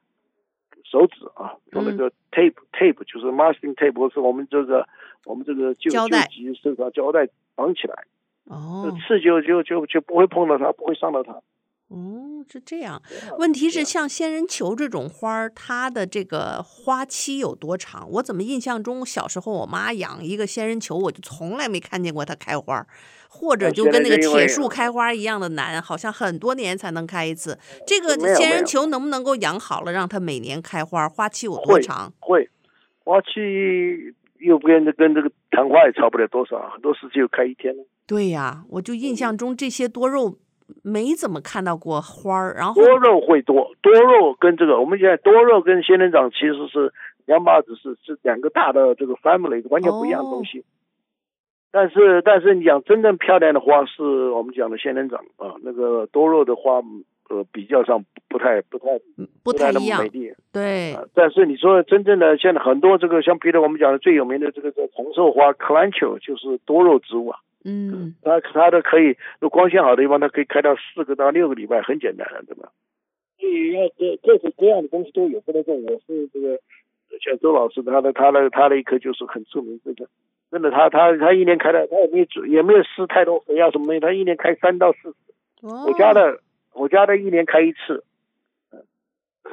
[0.83, 4.87] 手指啊，用那个 tape、嗯、tape 就是 masking tape，是我们这个
[5.25, 8.05] 我们这个旧旧集身上胶带绑起来，
[8.45, 11.41] 哦，刺就就就就不会碰到它，不会伤到它。
[11.89, 13.01] 哦，是这样。
[13.39, 18.07] 问题是，像仙人球这种花儿，它的这个花期有多长？
[18.11, 22.85] 我怎么印象中小时候我妈养一个仙人球，我就从来没看见过它开花，
[23.27, 27.57] 或者就跟那个铁树开花一样的难，好像很多年才能开一次。
[27.87, 31.09] 这个仙人球能不能够养好了，让它每年开花？
[31.09, 32.13] 花期有多长？
[32.19, 32.49] 会，会
[33.03, 37.73] 花期又跟跟这个昙花也差不了多少，很多时只有开一天。
[38.05, 40.37] 对呀，我就印象中这些多肉。
[40.83, 46.93] 没怎么看到过花儿，然后多肉会多，多肉跟这个我们现在多肉跟仙人掌其实是
[47.25, 50.59] 两把子是，是两个大的这个 family 完全不一样的东西。
[50.59, 50.63] 哦、
[51.71, 56.81] 但是但是你讲真正漂亮的花是我们讲的仙人掌啊，那个多肉的花
[57.29, 58.99] 呃比较上不太不太
[59.43, 60.33] 不太那么美丽。
[60.51, 67.39] 对、啊，但是你说真正的现在很多这个像比如我们讲的最有名的这个叫红寿花 calendula 就是多肉植物啊。
[67.65, 72.71] 嗯，它它的可以，如果光线好的地方，它可以开到四个到六个礼拜，很简单的，对吧？
[73.37, 76.57] 所以要各各种各样的东西都有，不能说我是这个
[77.19, 80.07] 像周老师，他的他的他的一棵就是很著名，这个
[80.49, 85.17] 真的，他他他一年开的，他也没有也没有施太多肥啊什么东西，他一年开三到四次。
[85.61, 85.83] 哦。
[85.85, 86.39] 我家的
[86.79, 88.05] 我家的一年开一次，
[88.71, 88.79] 嗯，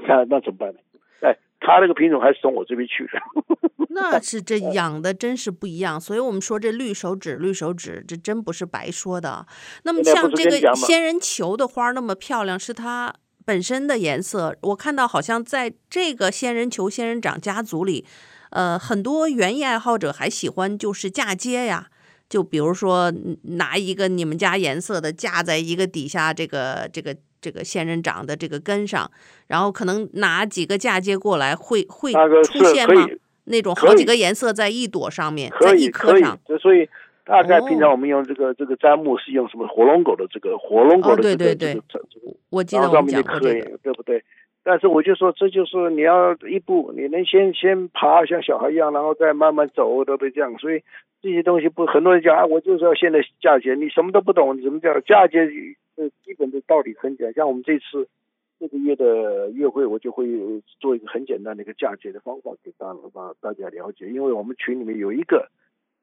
[0.07, 0.79] 那那怎么办呢？
[1.23, 3.19] 哎，他那个品种还是从我这边去的。
[3.91, 9.45] 那是这养的真是不一样，所以我们说这绿手指绿手指，这真不是白说的。
[9.83, 13.13] 那么像这个仙人球的花那么漂亮，是它
[13.45, 14.57] 本身的颜色。
[14.63, 18.07] 我看到好像在这个仙人球仙人掌家族里，
[18.51, 21.89] 呃，很多园艺爱好者还喜欢就是嫁接呀，
[22.29, 23.13] 就比如说
[23.43, 29.11] 拿一个你们家颜色的架在一个底下，这个这个这个仙人掌的这个根上，
[29.47, 32.13] 然后可能拿几个嫁接过来，会会
[32.45, 33.07] 出现吗？
[33.45, 36.89] 那种好几个颜色在一朵上面，在一棵上，所以
[37.25, 44.25] 大概平常我们用这个、哦、这个砧木是用什么火龙果的这个火龙果的这个、哦、对对对，这个我记得我们讲过这个，对不对？
[44.67, 50.29] 但是我就说这就是你要一步，你能先先爬像小孩一样，然后再慢慢走，都不？
[50.31, 50.83] 这样，所以
[51.23, 55.47] 这些东西不很多人讲啊，我就是要现在嫁接，你什么都不懂，你怎么叫嫁接？
[55.95, 58.09] 这基本的道理很简单，像我们这次。
[58.59, 60.27] 这个月的月会，我就会
[60.81, 64.09] 做一个很简单的一个嫁接的方法给大让大家了解。
[64.09, 65.51] 因为我们群里面有一个，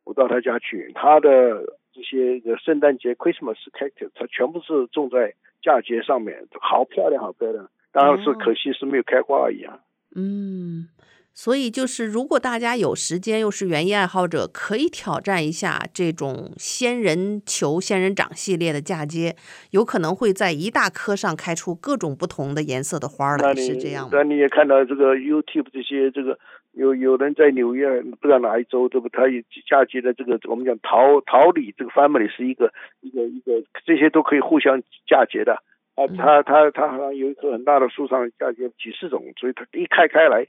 [0.04, 5.34] 我到他家去，他的这些个圣诞节 Christmas cactus，他全部是种在
[5.64, 7.68] 嫁接上面，好漂亮，好漂亮。
[7.94, 9.80] 当然是可惜是没有开花而已啊。
[10.16, 10.90] 嗯。
[11.36, 19.36] 所以就是，如果大家有时间，又是园艺爱好者，可以挑战一下这种仙人球、仙人掌系列的嫁接，
[19.72, 24.10] 有可能会在一大棵上开出各种不同的颜色的花来，是这样吗？
[24.14, 26.38] 那你也看到这个 YouTube 这些，这个
[26.74, 29.10] 有有人在纽约，不知道哪一州，对不？
[29.10, 32.72] 他也嫁接的这个，我们讲桃桃李这个 family 是一个
[33.02, 33.54] 一个一个，
[33.88, 35.58] 这些都可以互相嫁接的。
[35.96, 40.48] 啊，它它它好像有一棵很大的树上大概几十种，所以它一开开来。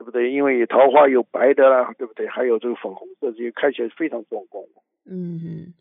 [0.00, 0.30] 对不对？
[0.30, 2.28] 因为桃花有白的啦，对不对？
[2.28, 4.64] 还有这个粉红色，这些看起来非常壮观。
[5.10, 5.74] 嗯嗯，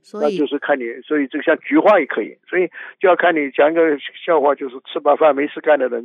[0.00, 2.68] 所以那就是看你，所以这个像菊花也可以，所以
[3.00, 6.04] 就要看你讲一个笑话，就是吃饱饭没事干的人。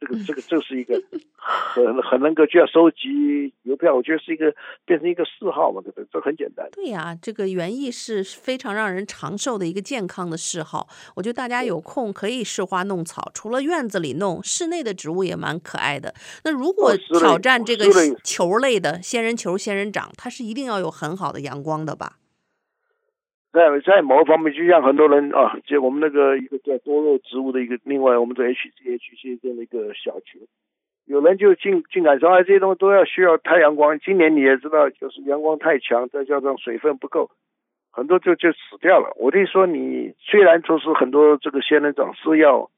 [0.00, 1.00] 这个这个这是一个
[1.36, 4.52] 很很能够就要收集邮票，我觉得是一个
[4.86, 6.06] 变成一个嗜好嘛，对不对？
[6.10, 6.66] 这很简单。
[6.72, 10.88] 对呀，这个园艺是非常让人长寿的一个健康的嗜好。
[11.14, 16.14] 我觉得大家有空可以试花弄草，除了院子里弄，室内的植物也蛮可爱的。
[16.44, 17.84] 那如果挑战这个
[18.24, 22.16] 球类的仙人球、仙人掌，它是一定要有很好的阳光的吧？
[23.52, 30.42] 在在某方面，就像很多人啊，就我们那个一个叫多肉植物的一个，另外我们在 H C H C 这样的一个小群，
[31.06, 33.98] 有人就竟竟敢说，哎，这些东西都要需要太阳光。
[33.98, 37.32] 今年你也知道，就是阳光太强，再加上水分不够，
[37.90, 39.12] 很多就就死掉了。
[39.16, 42.70] 我就说，你虽然说是很多这个仙人掌是要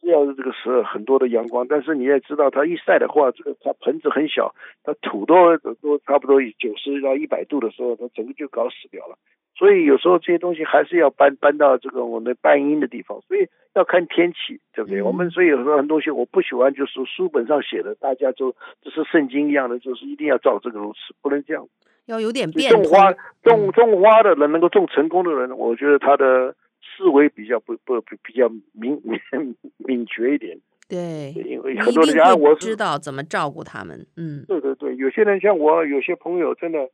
[0.00, 9.16] 是要这个是很多的阳光，但是你也知道，它一晒的话，这个它盆子很小，它土都都差不多九十到一百度的时候，它整个就搞死掉了。
[9.56, 15.00] 所以有时候这些东西还是要搬搬到这个我们半阴的地方，所以要看天气，对不对？
[15.00, 21.66] 嗯、我们所以有时候很多东西我不喜欢，就是书本上写的，大家就这是圣经一样的，就是一定要照这个如此，不能这样。
[22.06, 22.70] 要有点变。
[22.72, 23.12] 种花
[23.44, 30.58] 种种花的人能够种成功的人，我觉得他的思维比较不不比较敏敏敏觉一点。
[30.88, 34.04] 对，因为很多人家我知道怎么照顾他们。
[34.16, 36.90] 嗯，对对对，有些人像我，有些朋友真的。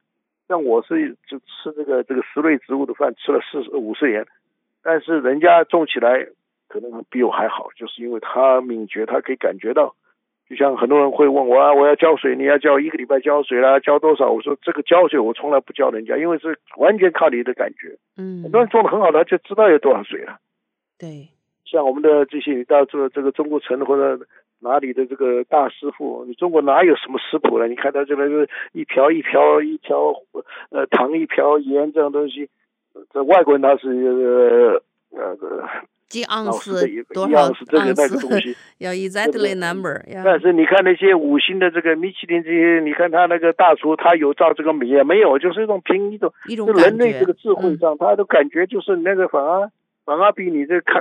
[0.50, 4.26] 像我是就吃这个这个石类植物的饭吃了四十五十年，
[4.82, 6.26] 但是人家种起来
[6.66, 9.94] 可能比我还好，就是因为他敏觉，他可以感觉到，
[10.48, 14.32] 就像很多人会问我啊，我要浇水，你要浇一个礼拜浇水啦，浇多少？
[14.32, 17.96] 我说这个浇水我从来不教人家，因为是完全靠你的感觉。
[18.16, 20.38] 嗯，很多人种的很好的，就知道有多少水了。
[20.98, 21.28] 对，
[21.64, 24.26] 像我们的这些，你到这个这个中国城或者
[24.60, 27.66] 哪里的这个大师傅，你中国哪有什么食谱了？
[27.68, 30.14] 你看他这边是一瓢一瓢一瓢
[30.70, 32.48] 呃糖一瓢盐这样东西，
[33.12, 33.88] 这外国人他是
[35.10, 35.68] 呃呃。
[36.10, 36.84] 几盎司
[37.14, 37.64] 多少盎司？
[37.66, 40.02] 这个那个东西 要 exactly number。
[40.24, 45.38] 但是你看那些五星的这个米其林这些，你看他那个大厨，他有照这个米没有？
[45.38, 49.70] 就是一种凭一种一种人类这个智慧上，嗯、他的感觉就是那个反而
[50.10, 51.00] 反而比你这看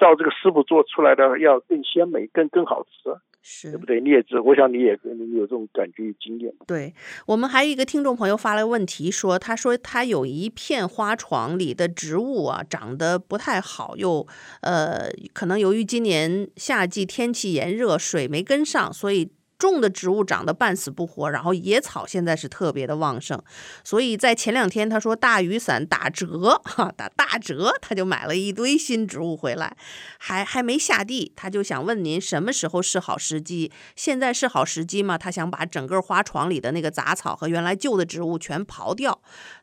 [0.00, 3.14] 照这个师傅做出来的要更鲜美、更更好吃。
[3.40, 4.00] 是对不对？
[4.00, 6.52] 你也知，我想你也你有这种感觉经验。
[6.66, 6.92] 对，
[7.24, 14.26] 我们还有一个听众朋友发来问题说，他说他有一片花床里的植物啊，长得不太好，又
[14.62, 19.30] 呃，可能由于今年夏季天气炎热，水没跟上，所以。
[19.58, 23.42] 种的植物长得半死不活，然后野草现在是特别的旺盛，
[23.82, 29.76] 所以在前两天他说大雨伞打折，哈，打大折，他就买了一堆新植物回来，
[30.18, 33.72] 还还没下地，他就想问您什么时候是好时机？
[33.96, 35.18] 现在是好时机吗？
[35.18, 39.20] 他想把整个花床里的那个杂草和原来旧的植物全刨掉。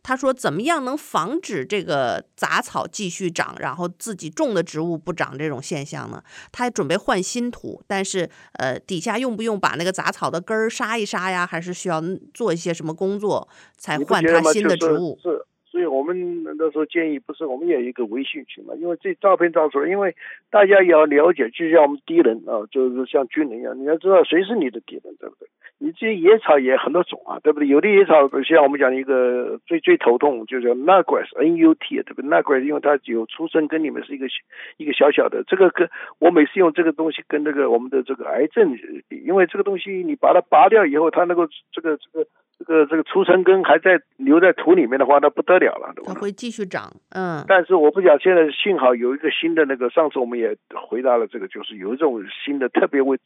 [0.08, 6.22] 他说怎么样能防止这个杂草继续长，然后自己种的植物不长这种现象呢？
[6.52, 8.30] 他还准备换新土，但是
[8.60, 11.48] 呃底下用不用把那个杂草的根儿杀一杀呀？
[11.48, 12.00] 还是需要
[12.36, 13.50] 做一些什么工作
[13.80, 15.18] 才换他新的植物？
[15.24, 15.44] 是，
[15.76, 18.74] 所以我们那时候建议，不是我们有一个微信群嘛？
[18.76, 20.16] 因为这照片照出来，因为
[20.50, 25.50] 大家也要了解，就像我们敌人啊，就是像军人一样，你要知道谁是你的敌人，对不对？
[25.78, 27.68] 你这些野草也很多种啊，对不对？
[27.68, 34.36] 有的野草像我们讲的一个最最头痛，就叫 nutgrass，N-U-T，对不对？nutgrass，因为它有出生跟你们是一个小
[34.78, 38.78] 一个小小的，这个跟我每次用这个东西跟那个我们的这个癌症
[39.10, 42.26] 比，因为这个东西你把它拔掉以后，它那个这个这个
[42.60, 47.44] 这个这个除尘根还在留在土里面的话，那不得了了，它会继续长，嗯。
[47.48, 53.20] 但是我不讲，现在幸好有一个新的那个，上次我们也回答了这个，就是有一种新的特别为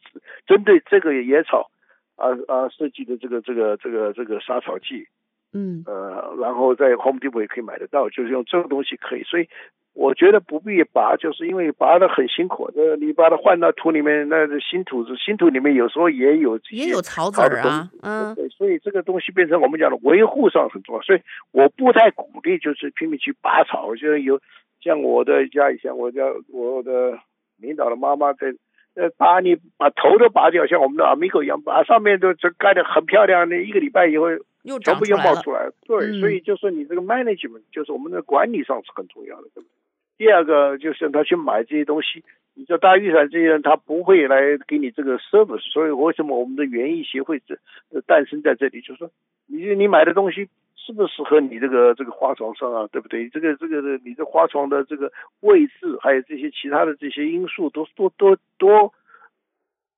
[0.46, 1.70] 针对这个野草。
[2.20, 2.68] 啊啊！
[2.68, 5.08] 设计的这个这个这个这个杀草剂，
[5.54, 9.48] 嗯呃，然后在 Home Depot 也可以买得到，就是用这个东西可以，所以
[10.00, 12.70] 我觉得不必拔，就是因为拔的很辛苦。
[12.74, 21.20] 那你把它换到土里面，那新土子新土里面有时候也有也有草籽儿啊，嗯，对，所以这个东西变成我们讲的维护上很重要，所以
[21.52, 23.84] 我不太鼓励就是拼命去拔草。
[23.88, 24.40] 我觉得有
[24.80, 27.18] 像我的家以前，我家我的
[27.58, 28.54] 领导的妈妈在。
[28.96, 33.48] 呃，把你把头都拔掉，像我们的 Amigo 一样，把上面都这盖的很漂亮。
[33.48, 34.26] 那一个礼拜以后，
[34.62, 35.72] 又全部又冒出来了。
[35.86, 39.79] 对，嗯、所以就是你这个 management，就是我们的管理上是很重要的，对不对？
[40.20, 47.58] 第二个就是他去买这些东西，你说大玉山这些人他不会来给你这个 service，所以为什么我们的园艺协会这
[48.06, 48.82] 诞生在这里？
[48.82, 49.10] 就是说，
[49.46, 50.50] 你你买的东西。
[50.82, 52.88] 适不适合你这个这个花床上啊？
[52.90, 53.28] 对不对？
[53.28, 58.92] 这个这个，你这花床的这个位置，还有这些其他的这些因素，都多多多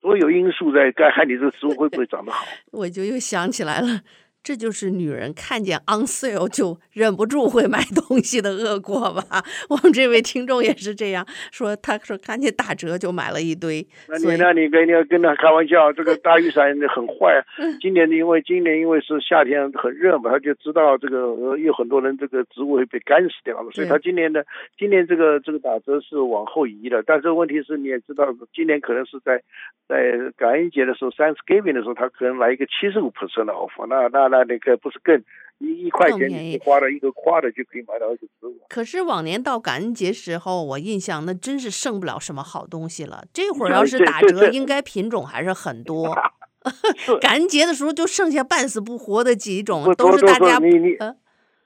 [0.01, 2.45] 多有因素在，该看你这个植物会不会长得好。
[2.73, 4.03] 我就又想起来了。
[4.43, 9.41] 这就是女人看见 on sale 就忍不住会买东西的恶果吧？
[9.71, 13.87] 我们这位听众也是这样说，他说看见打折就买了一堆。
[14.09, 17.41] 那你那你跟你跟他开玩笑，这个大雨伞很坏。
[17.81, 24.45] 今年因为今年因为是夏天很热嘛，他就知道这个有很多人这个植物会被干死掉了，所以他今年的
[24.77, 27.05] 今年这个这个打折是往后移的。
[27.07, 29.41] 但是问题是你也知道，今年可能是在
[29.87, 34.32] 在感恩节的时候，Thanksgiving 的时候，他可能来一个七十五 percent 的 offer，那那。
[34.33, 35.23] 那那个不是更
[35.59, 38.57] 一一块钱你花了一个花的就可以买到一个植物。
[38.69, 43.23] 可是往年到感恩节时候，我印象那真是剩不了什么好东西了。
[43.33, 46.17] 这会儿要是打折，应该品种还是很多。
[47.21, 50.59] 感恩节的时候就剩下半死不活的几种，都是大家。
[50.59, 50.97] 你你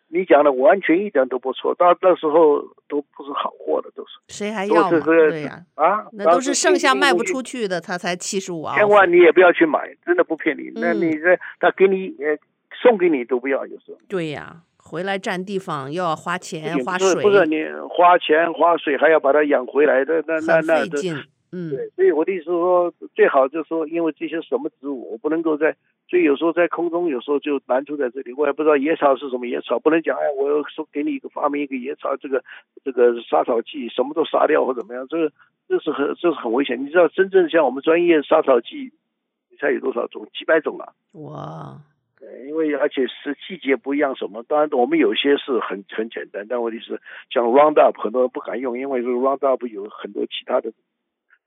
[0.08, 4.10] 你讲的完全一点都不错，到那时候都不是好货的，都是。
[4.28, 5.00] 谁还要嘛？
[5.00, 8.74] 对呀，啊，那都是剩下卖不出去的，他才七十五啊。
[8.76, 10.70] 千万你也不要去买，真的不骗你。
[10.74, 12.38] 那你这他给你呃。
[12.86, 13.98] 送给你都不要，有时候。
[14.08, 17.22] 对呀，回来占地方又要花钱花水。
[17.22, 21.14] 不是你花钱花水还要把它养回来的，那那那费劲。
[21.52, 21.70] 嗯。
[21.70, 25.74] 对，所以我的意思是说，最好就是说，因为这些什么植物，我不能够在，
[26.08, 28.32] 所以有时候在空中，有时候就难处在这里。
[28.34, 32.42] 我也不知道野草是什么野草，不能讲哎，我要说给你一个发明一个野草，这个
[32.84, 35.32] 这个杀草剂什么都杀掉或怎么样，这个
[35.68, 36.84] 这是很这是很危险。
[36.84, 38.92] 你知道，真正像我们专业杀草剂，
[39.50, 40.26] 你猜有多少种？
[40.36, 40.92] 几百种啊！
[41.12, 41.80] 哇。
[42.46, 47.00] 因为而且是季节不一样，什么当然我们有些是很很简单，但问题是
[47.30, 50.72] 像 Roundup 很多人不敢用，因为这个 Roundup 有很多其他的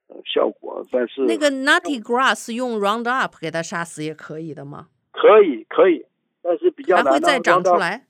[0.07, 4.88] 呃效果，但是那个 Nutty Grass 用 Roundup 给它杀死也可以的吗？
[5.11, 6.05] 可以可以，
[6.41, 7.05] 但是比较难。
[7.05, 8.05] 还会再长出来？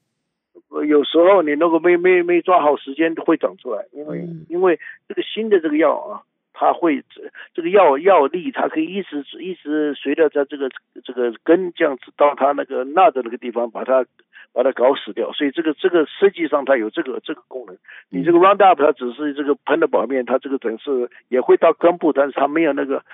[0.88, 6.22] 有时候你那个没没没抓好时间，会长出来，因为、嗯、因为这个新的这个药啊，
[6.60, 7.06] 它会
[7.54, 10.70] 这个药药力，它可以一直一直随着它这个
[11.06, 14.06] 这个根这样子到它那个 nut 的那个地方，把它
[14.52, 15.32] 把它搞死掉。
[15.32, 17.78] 所以这个这个实际上它有这个这个功能。
[18.10, 23.06] 你这个 Roundup 它只是这个喷的表面，它这个等是也会到根部，但是它没有那个。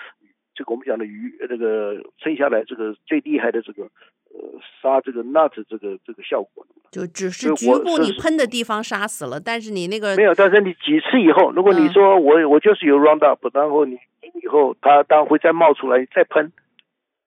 [0.55, 13.99] 这个我们讲的鱼，那个生下来这个最厉害的这个呃杀这个 nut 这个这个效果，就只是局部你喷的地方杀死了，但是你那个没有，但是你几次以后，如果你说我、嗯、我就是有 Roundup，然后你
[14.41, 16.51] 以后它当然会再冒出来再喷，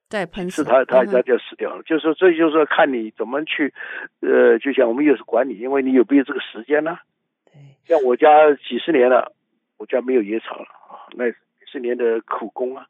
[0.09, 1.81] 再喷是它它它就死掉了。
[1.81, 3.73] 嗯、就是说这就是看你怎么去
[4.21, 6.97] 呃，就像我们又是管理，因为你有没有这个时间呢？
[7.45, 7.53] 对，
[7.85, 9.31] 像我家几十年了，
[9.77, 11.37] 我家没有野草了啊，那几
[11.71, 12.87] 十年的苦功啊。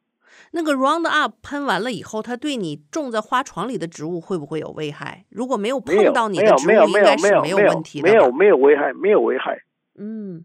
[0.52, 5.24] 那个 Roundup 喷完了以后，它对你种在花床里的植物会不会有危害？
[5.30, 8.10] 如果没有碰到你的植物，应该是没有问题的。
[8.10, 9.62] 没有没有危害，没有危害。
[9.96, 10.44] 嗯，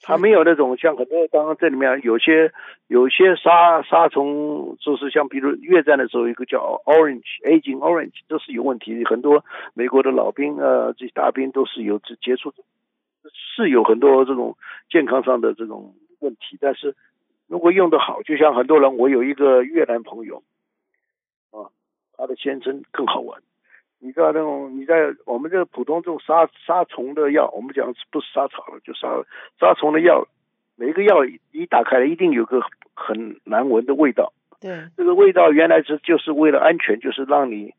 [0.00, 2.52] 它没有那种像很多刚刚这里面有些
[2.86, 9.04] 有些杀杀虫，就是像比如越战的时候，一个叫 Orange Agent Orange，这是有问题。
[9.04, 12.52] 很多美国的老兵呃，这些大兵都是有接触，
[13.56, 14.56] 是有很多这种
[14.90, 16.96] 健康上的这种问题，但是。
[17.46, 20.42] 如果用得好，就像很多人，我有一个越南朋友，
[21.50, 21.70] 啊，
[22.16, 23.42] 他的先生更好玩。
[24.00, 29.08] 你知道那种你在我们这个普通这种杀杀虫的药，我们讲不是杀草了，就杀
[29.58, 30.26] 杀虫的药，
[30.76, 32.60] 每一个药一打开来，一定有个
[32.94, 34.32] 很难闻的味道。
[34.60, 37.74] 对，这个味道原来是就是为了安全，就是让你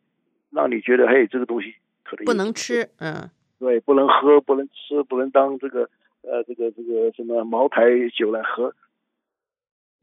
[0.52, 5.90] 让你觉得嘿，这个东西可能不能吃，嗯，对，不能喝，不能吃，不能当这个
[6.22, 7.84] 呃这个这个什么茅台
[8.16, 8.74] 酒来喝。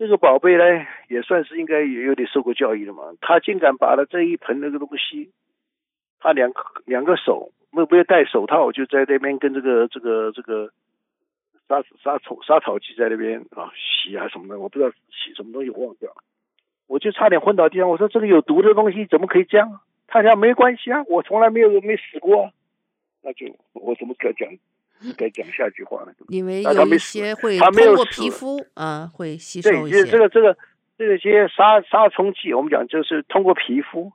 [0.03, 3.05] 这个宝贝呢，也算是应该也有点受过教育的嘛。
[3.21, 5.31] 他竟敢把了这一盆那个东西，
[6.19, 6.51] 他两
[6.87, 10.73] 两个手没没有戴手套，就在那边跟这个这个这个
[11.69, 16.17] 杀杀虫杀草剂在那边啊洗啊什么的，我不知道洗什么东西，我忘掉了。
[16.89, 17.89] 我就差点昏倒地上。
[17.89, 19.83] 我说这个有毒的东西怎么可以这样？
[20.09, 22.51] 他讲没关系啊，我从来没有没死过啊。
[23.23, 24.51] 那就我怎么敢讲？
[25.19, 30.05] 该讲下句话了，因为有一些会通过皮肤啊，会吸收一些。
[30.05, 30.57] 对，这个这个
[30.97, 34.13] 这些杀杀虫剂，我们讲就是通过皮肤，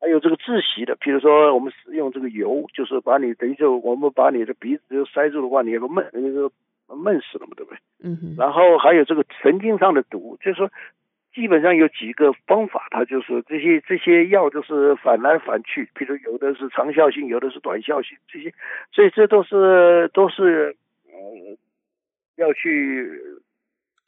[0.00, 6.50] 还有这个窒息的，比如说我们使用这个油，就是把你等于就我们把你的鼻子就塞住的话，你有个闷那个
[6.94, 7.78] 闷死了嘛，对不对？
[8.02, 8.34] 嗯哼。
[8.36, 10.70] 然后还有这个神经上的毒，就是说。
[11.38, 18.52] 基本上有几个方法，它就是这些这些药就是反来反去，比如有的是长效性，有的是短效性，这些，
[18.90, 20.76] 所以这都是都是
[21.06, 21.56] 呃
[22.34, 23.08] 要去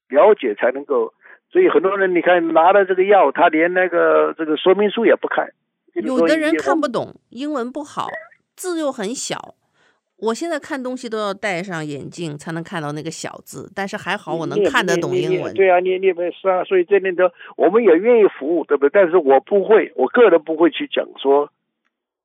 [0.08, 1.14] 了解才能够。
[1.52, 5.50] 所以很多人你看拿了这个药，他连那个这个说明书也不看。
[5.94, 8.08] 有的人看不懂，英文不好，
[8.56, 9.54] 字又很小。
[10.20, 15.54] 我现在看东西都要戴上眼镜才能看到那个小字，但是还好我能看得懂英文。
[15.54, 17.24] 对啊，你你们是啊，所以这里头
[17.56, 18.90] 我们也愿意服务，对不对？
[18.92, 21.50] 但是我不会，我个人不会去讲说，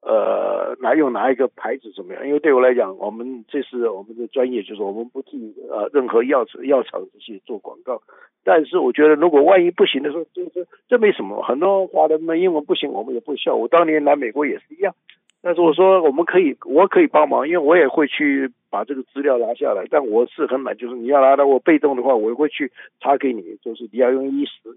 [0.01, 2.27] 呃，哪用哪一个牌子怎么样？
[2.27, 8.01] 因为对我来讲，我们这是我们的专业，就是我们不替呃任何药药厂这些做广告。
[8.43, 13.55] 但是我觉得，如果万一不行的时候，这这这没什么，很多华人们英文不行，我们也不笑。
[13.55, 14.93] 我当年来美国也是一样。
[15.45, 19.85] 但是我说我们可以，我可以帮忙，因为我也会去把这个资料拿下来。
[19.91, 24.75] 但我是很满，就是你要拿到我被动的话，我会去查给你，就是你要用意思，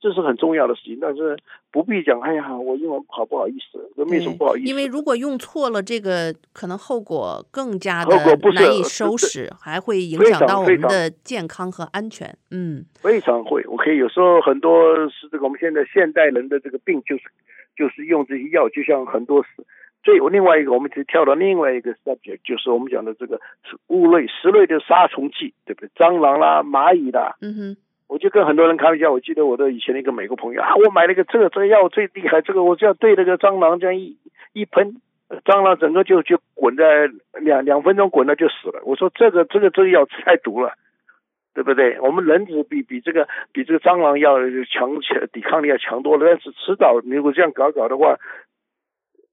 [0.00, 0.96] 这是很重要的事情。
[0.98, 1.36] 但是
[1.70, 4.66] 不必讲，哎呀，我英文好不好意思，这没什么不好意思。
[4.66, 8.16] 因为如果用错了，这个可能后果更加的
[8.54, 12.34] 难以收拾，还会影响到我们的健康和安全。
[12.50, 13.62] 嗯，非常会。
[13.66, 17.24] 我可以有时候很多是这个我们现在现代人的这个病，就是
[17.76, 19.50] 就是用这些药，就像很多是。
[20.06, 23.40] 所以，我另外一个，我们就跳到另外一个 subject，就是我们讲的这个
[23.88, 25.90] 物类、食类的杀虫剂，对不对？
[25.96, 27.34] 蟑螂啦、蚂蚁啦。
[27.40, 27.76] 嗯哼。
[28.06, 34.16] 我就跟很多人开玩笑，我记得我的以前的一个美国朋友啊，我买了一个这个这个药最厉害，这个我只要对那个蟑螂这样一
[34.52, 35.02] 一喷，
[35.44, 38.80] 蟑螂整个就就滚在两两分钟滚了就死了。
[38.84, 40.74] 我说这个这个这个药太毒了，
[41.52, 41.98] 对不对？
[42.00, 44.38] 我们人体比比这个比这个蟑螂要
[44.70, 45.00] 强，
[45.32, 46.24] 抵抗力要强多了。
[46.24, 48.20] 但是迟早你如果这样搞搞的话。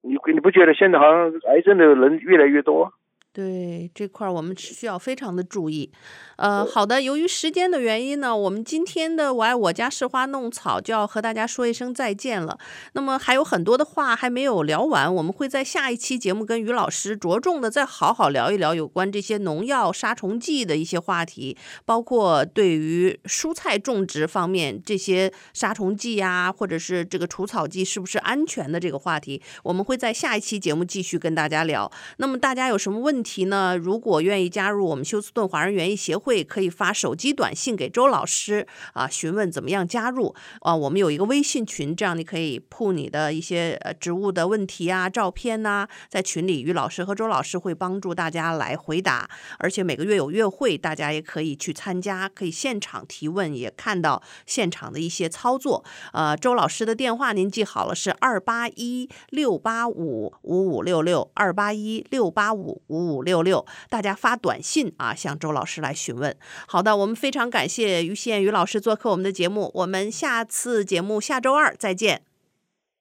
[0.04, 2.92] 你你不觉得现在好像癌症的人越来越多？
[3.34, 5.90] 对这块儿我们需要非常的注意。
[6.36, 12.56] 呃，好的，由于时间的原因呢，我们今天的我爱我家是花弄草就要和大家说一声再见了。
[12.92, 31.90] 那么还有很多的话还没有聊完，我们会在下一期节目跟于老师着重的再好好聊一聊有关这些农药杀虫剂的一些话题，包括对于蔬菜种植方面这些杀虫剂呀，或者是这个除草剂是不是安全的这个话题，我们会在下一期节目继续跟大家聊。
[32.18, 33.23] 那么大家有什么问题？
[33.24, 33.76] 题呢？
[33.76, 40.76] 如果愿意加入我们休斯顿华人园艺协会，可以发手机短信给周老师啊，询问怎么样加入啊。
[40.76, 49.30] 我们有一个微信群，这样你可以铺你的一些呃植物的问题啊、照片呐、在群里，于老师和周老师会帮助大家来回答。
[49.58, 55.82] 而且每个月有月会，大家也可以去参加，可以现场提问，也看到现场的一些操作。
[56.12, 63.13] 呃，周老师的电话您记好了，是二八一六八五五五六六二八一六八五五五。
[63.14, 66.36] 五六六，大家发短信啊，向周老师来询问。
[66.66, 72.22] 好的，我们非常感谢于宪于老师做客我们的节目，我们下次节目下周二再见。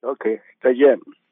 [0.02, 1.23] OK，再见。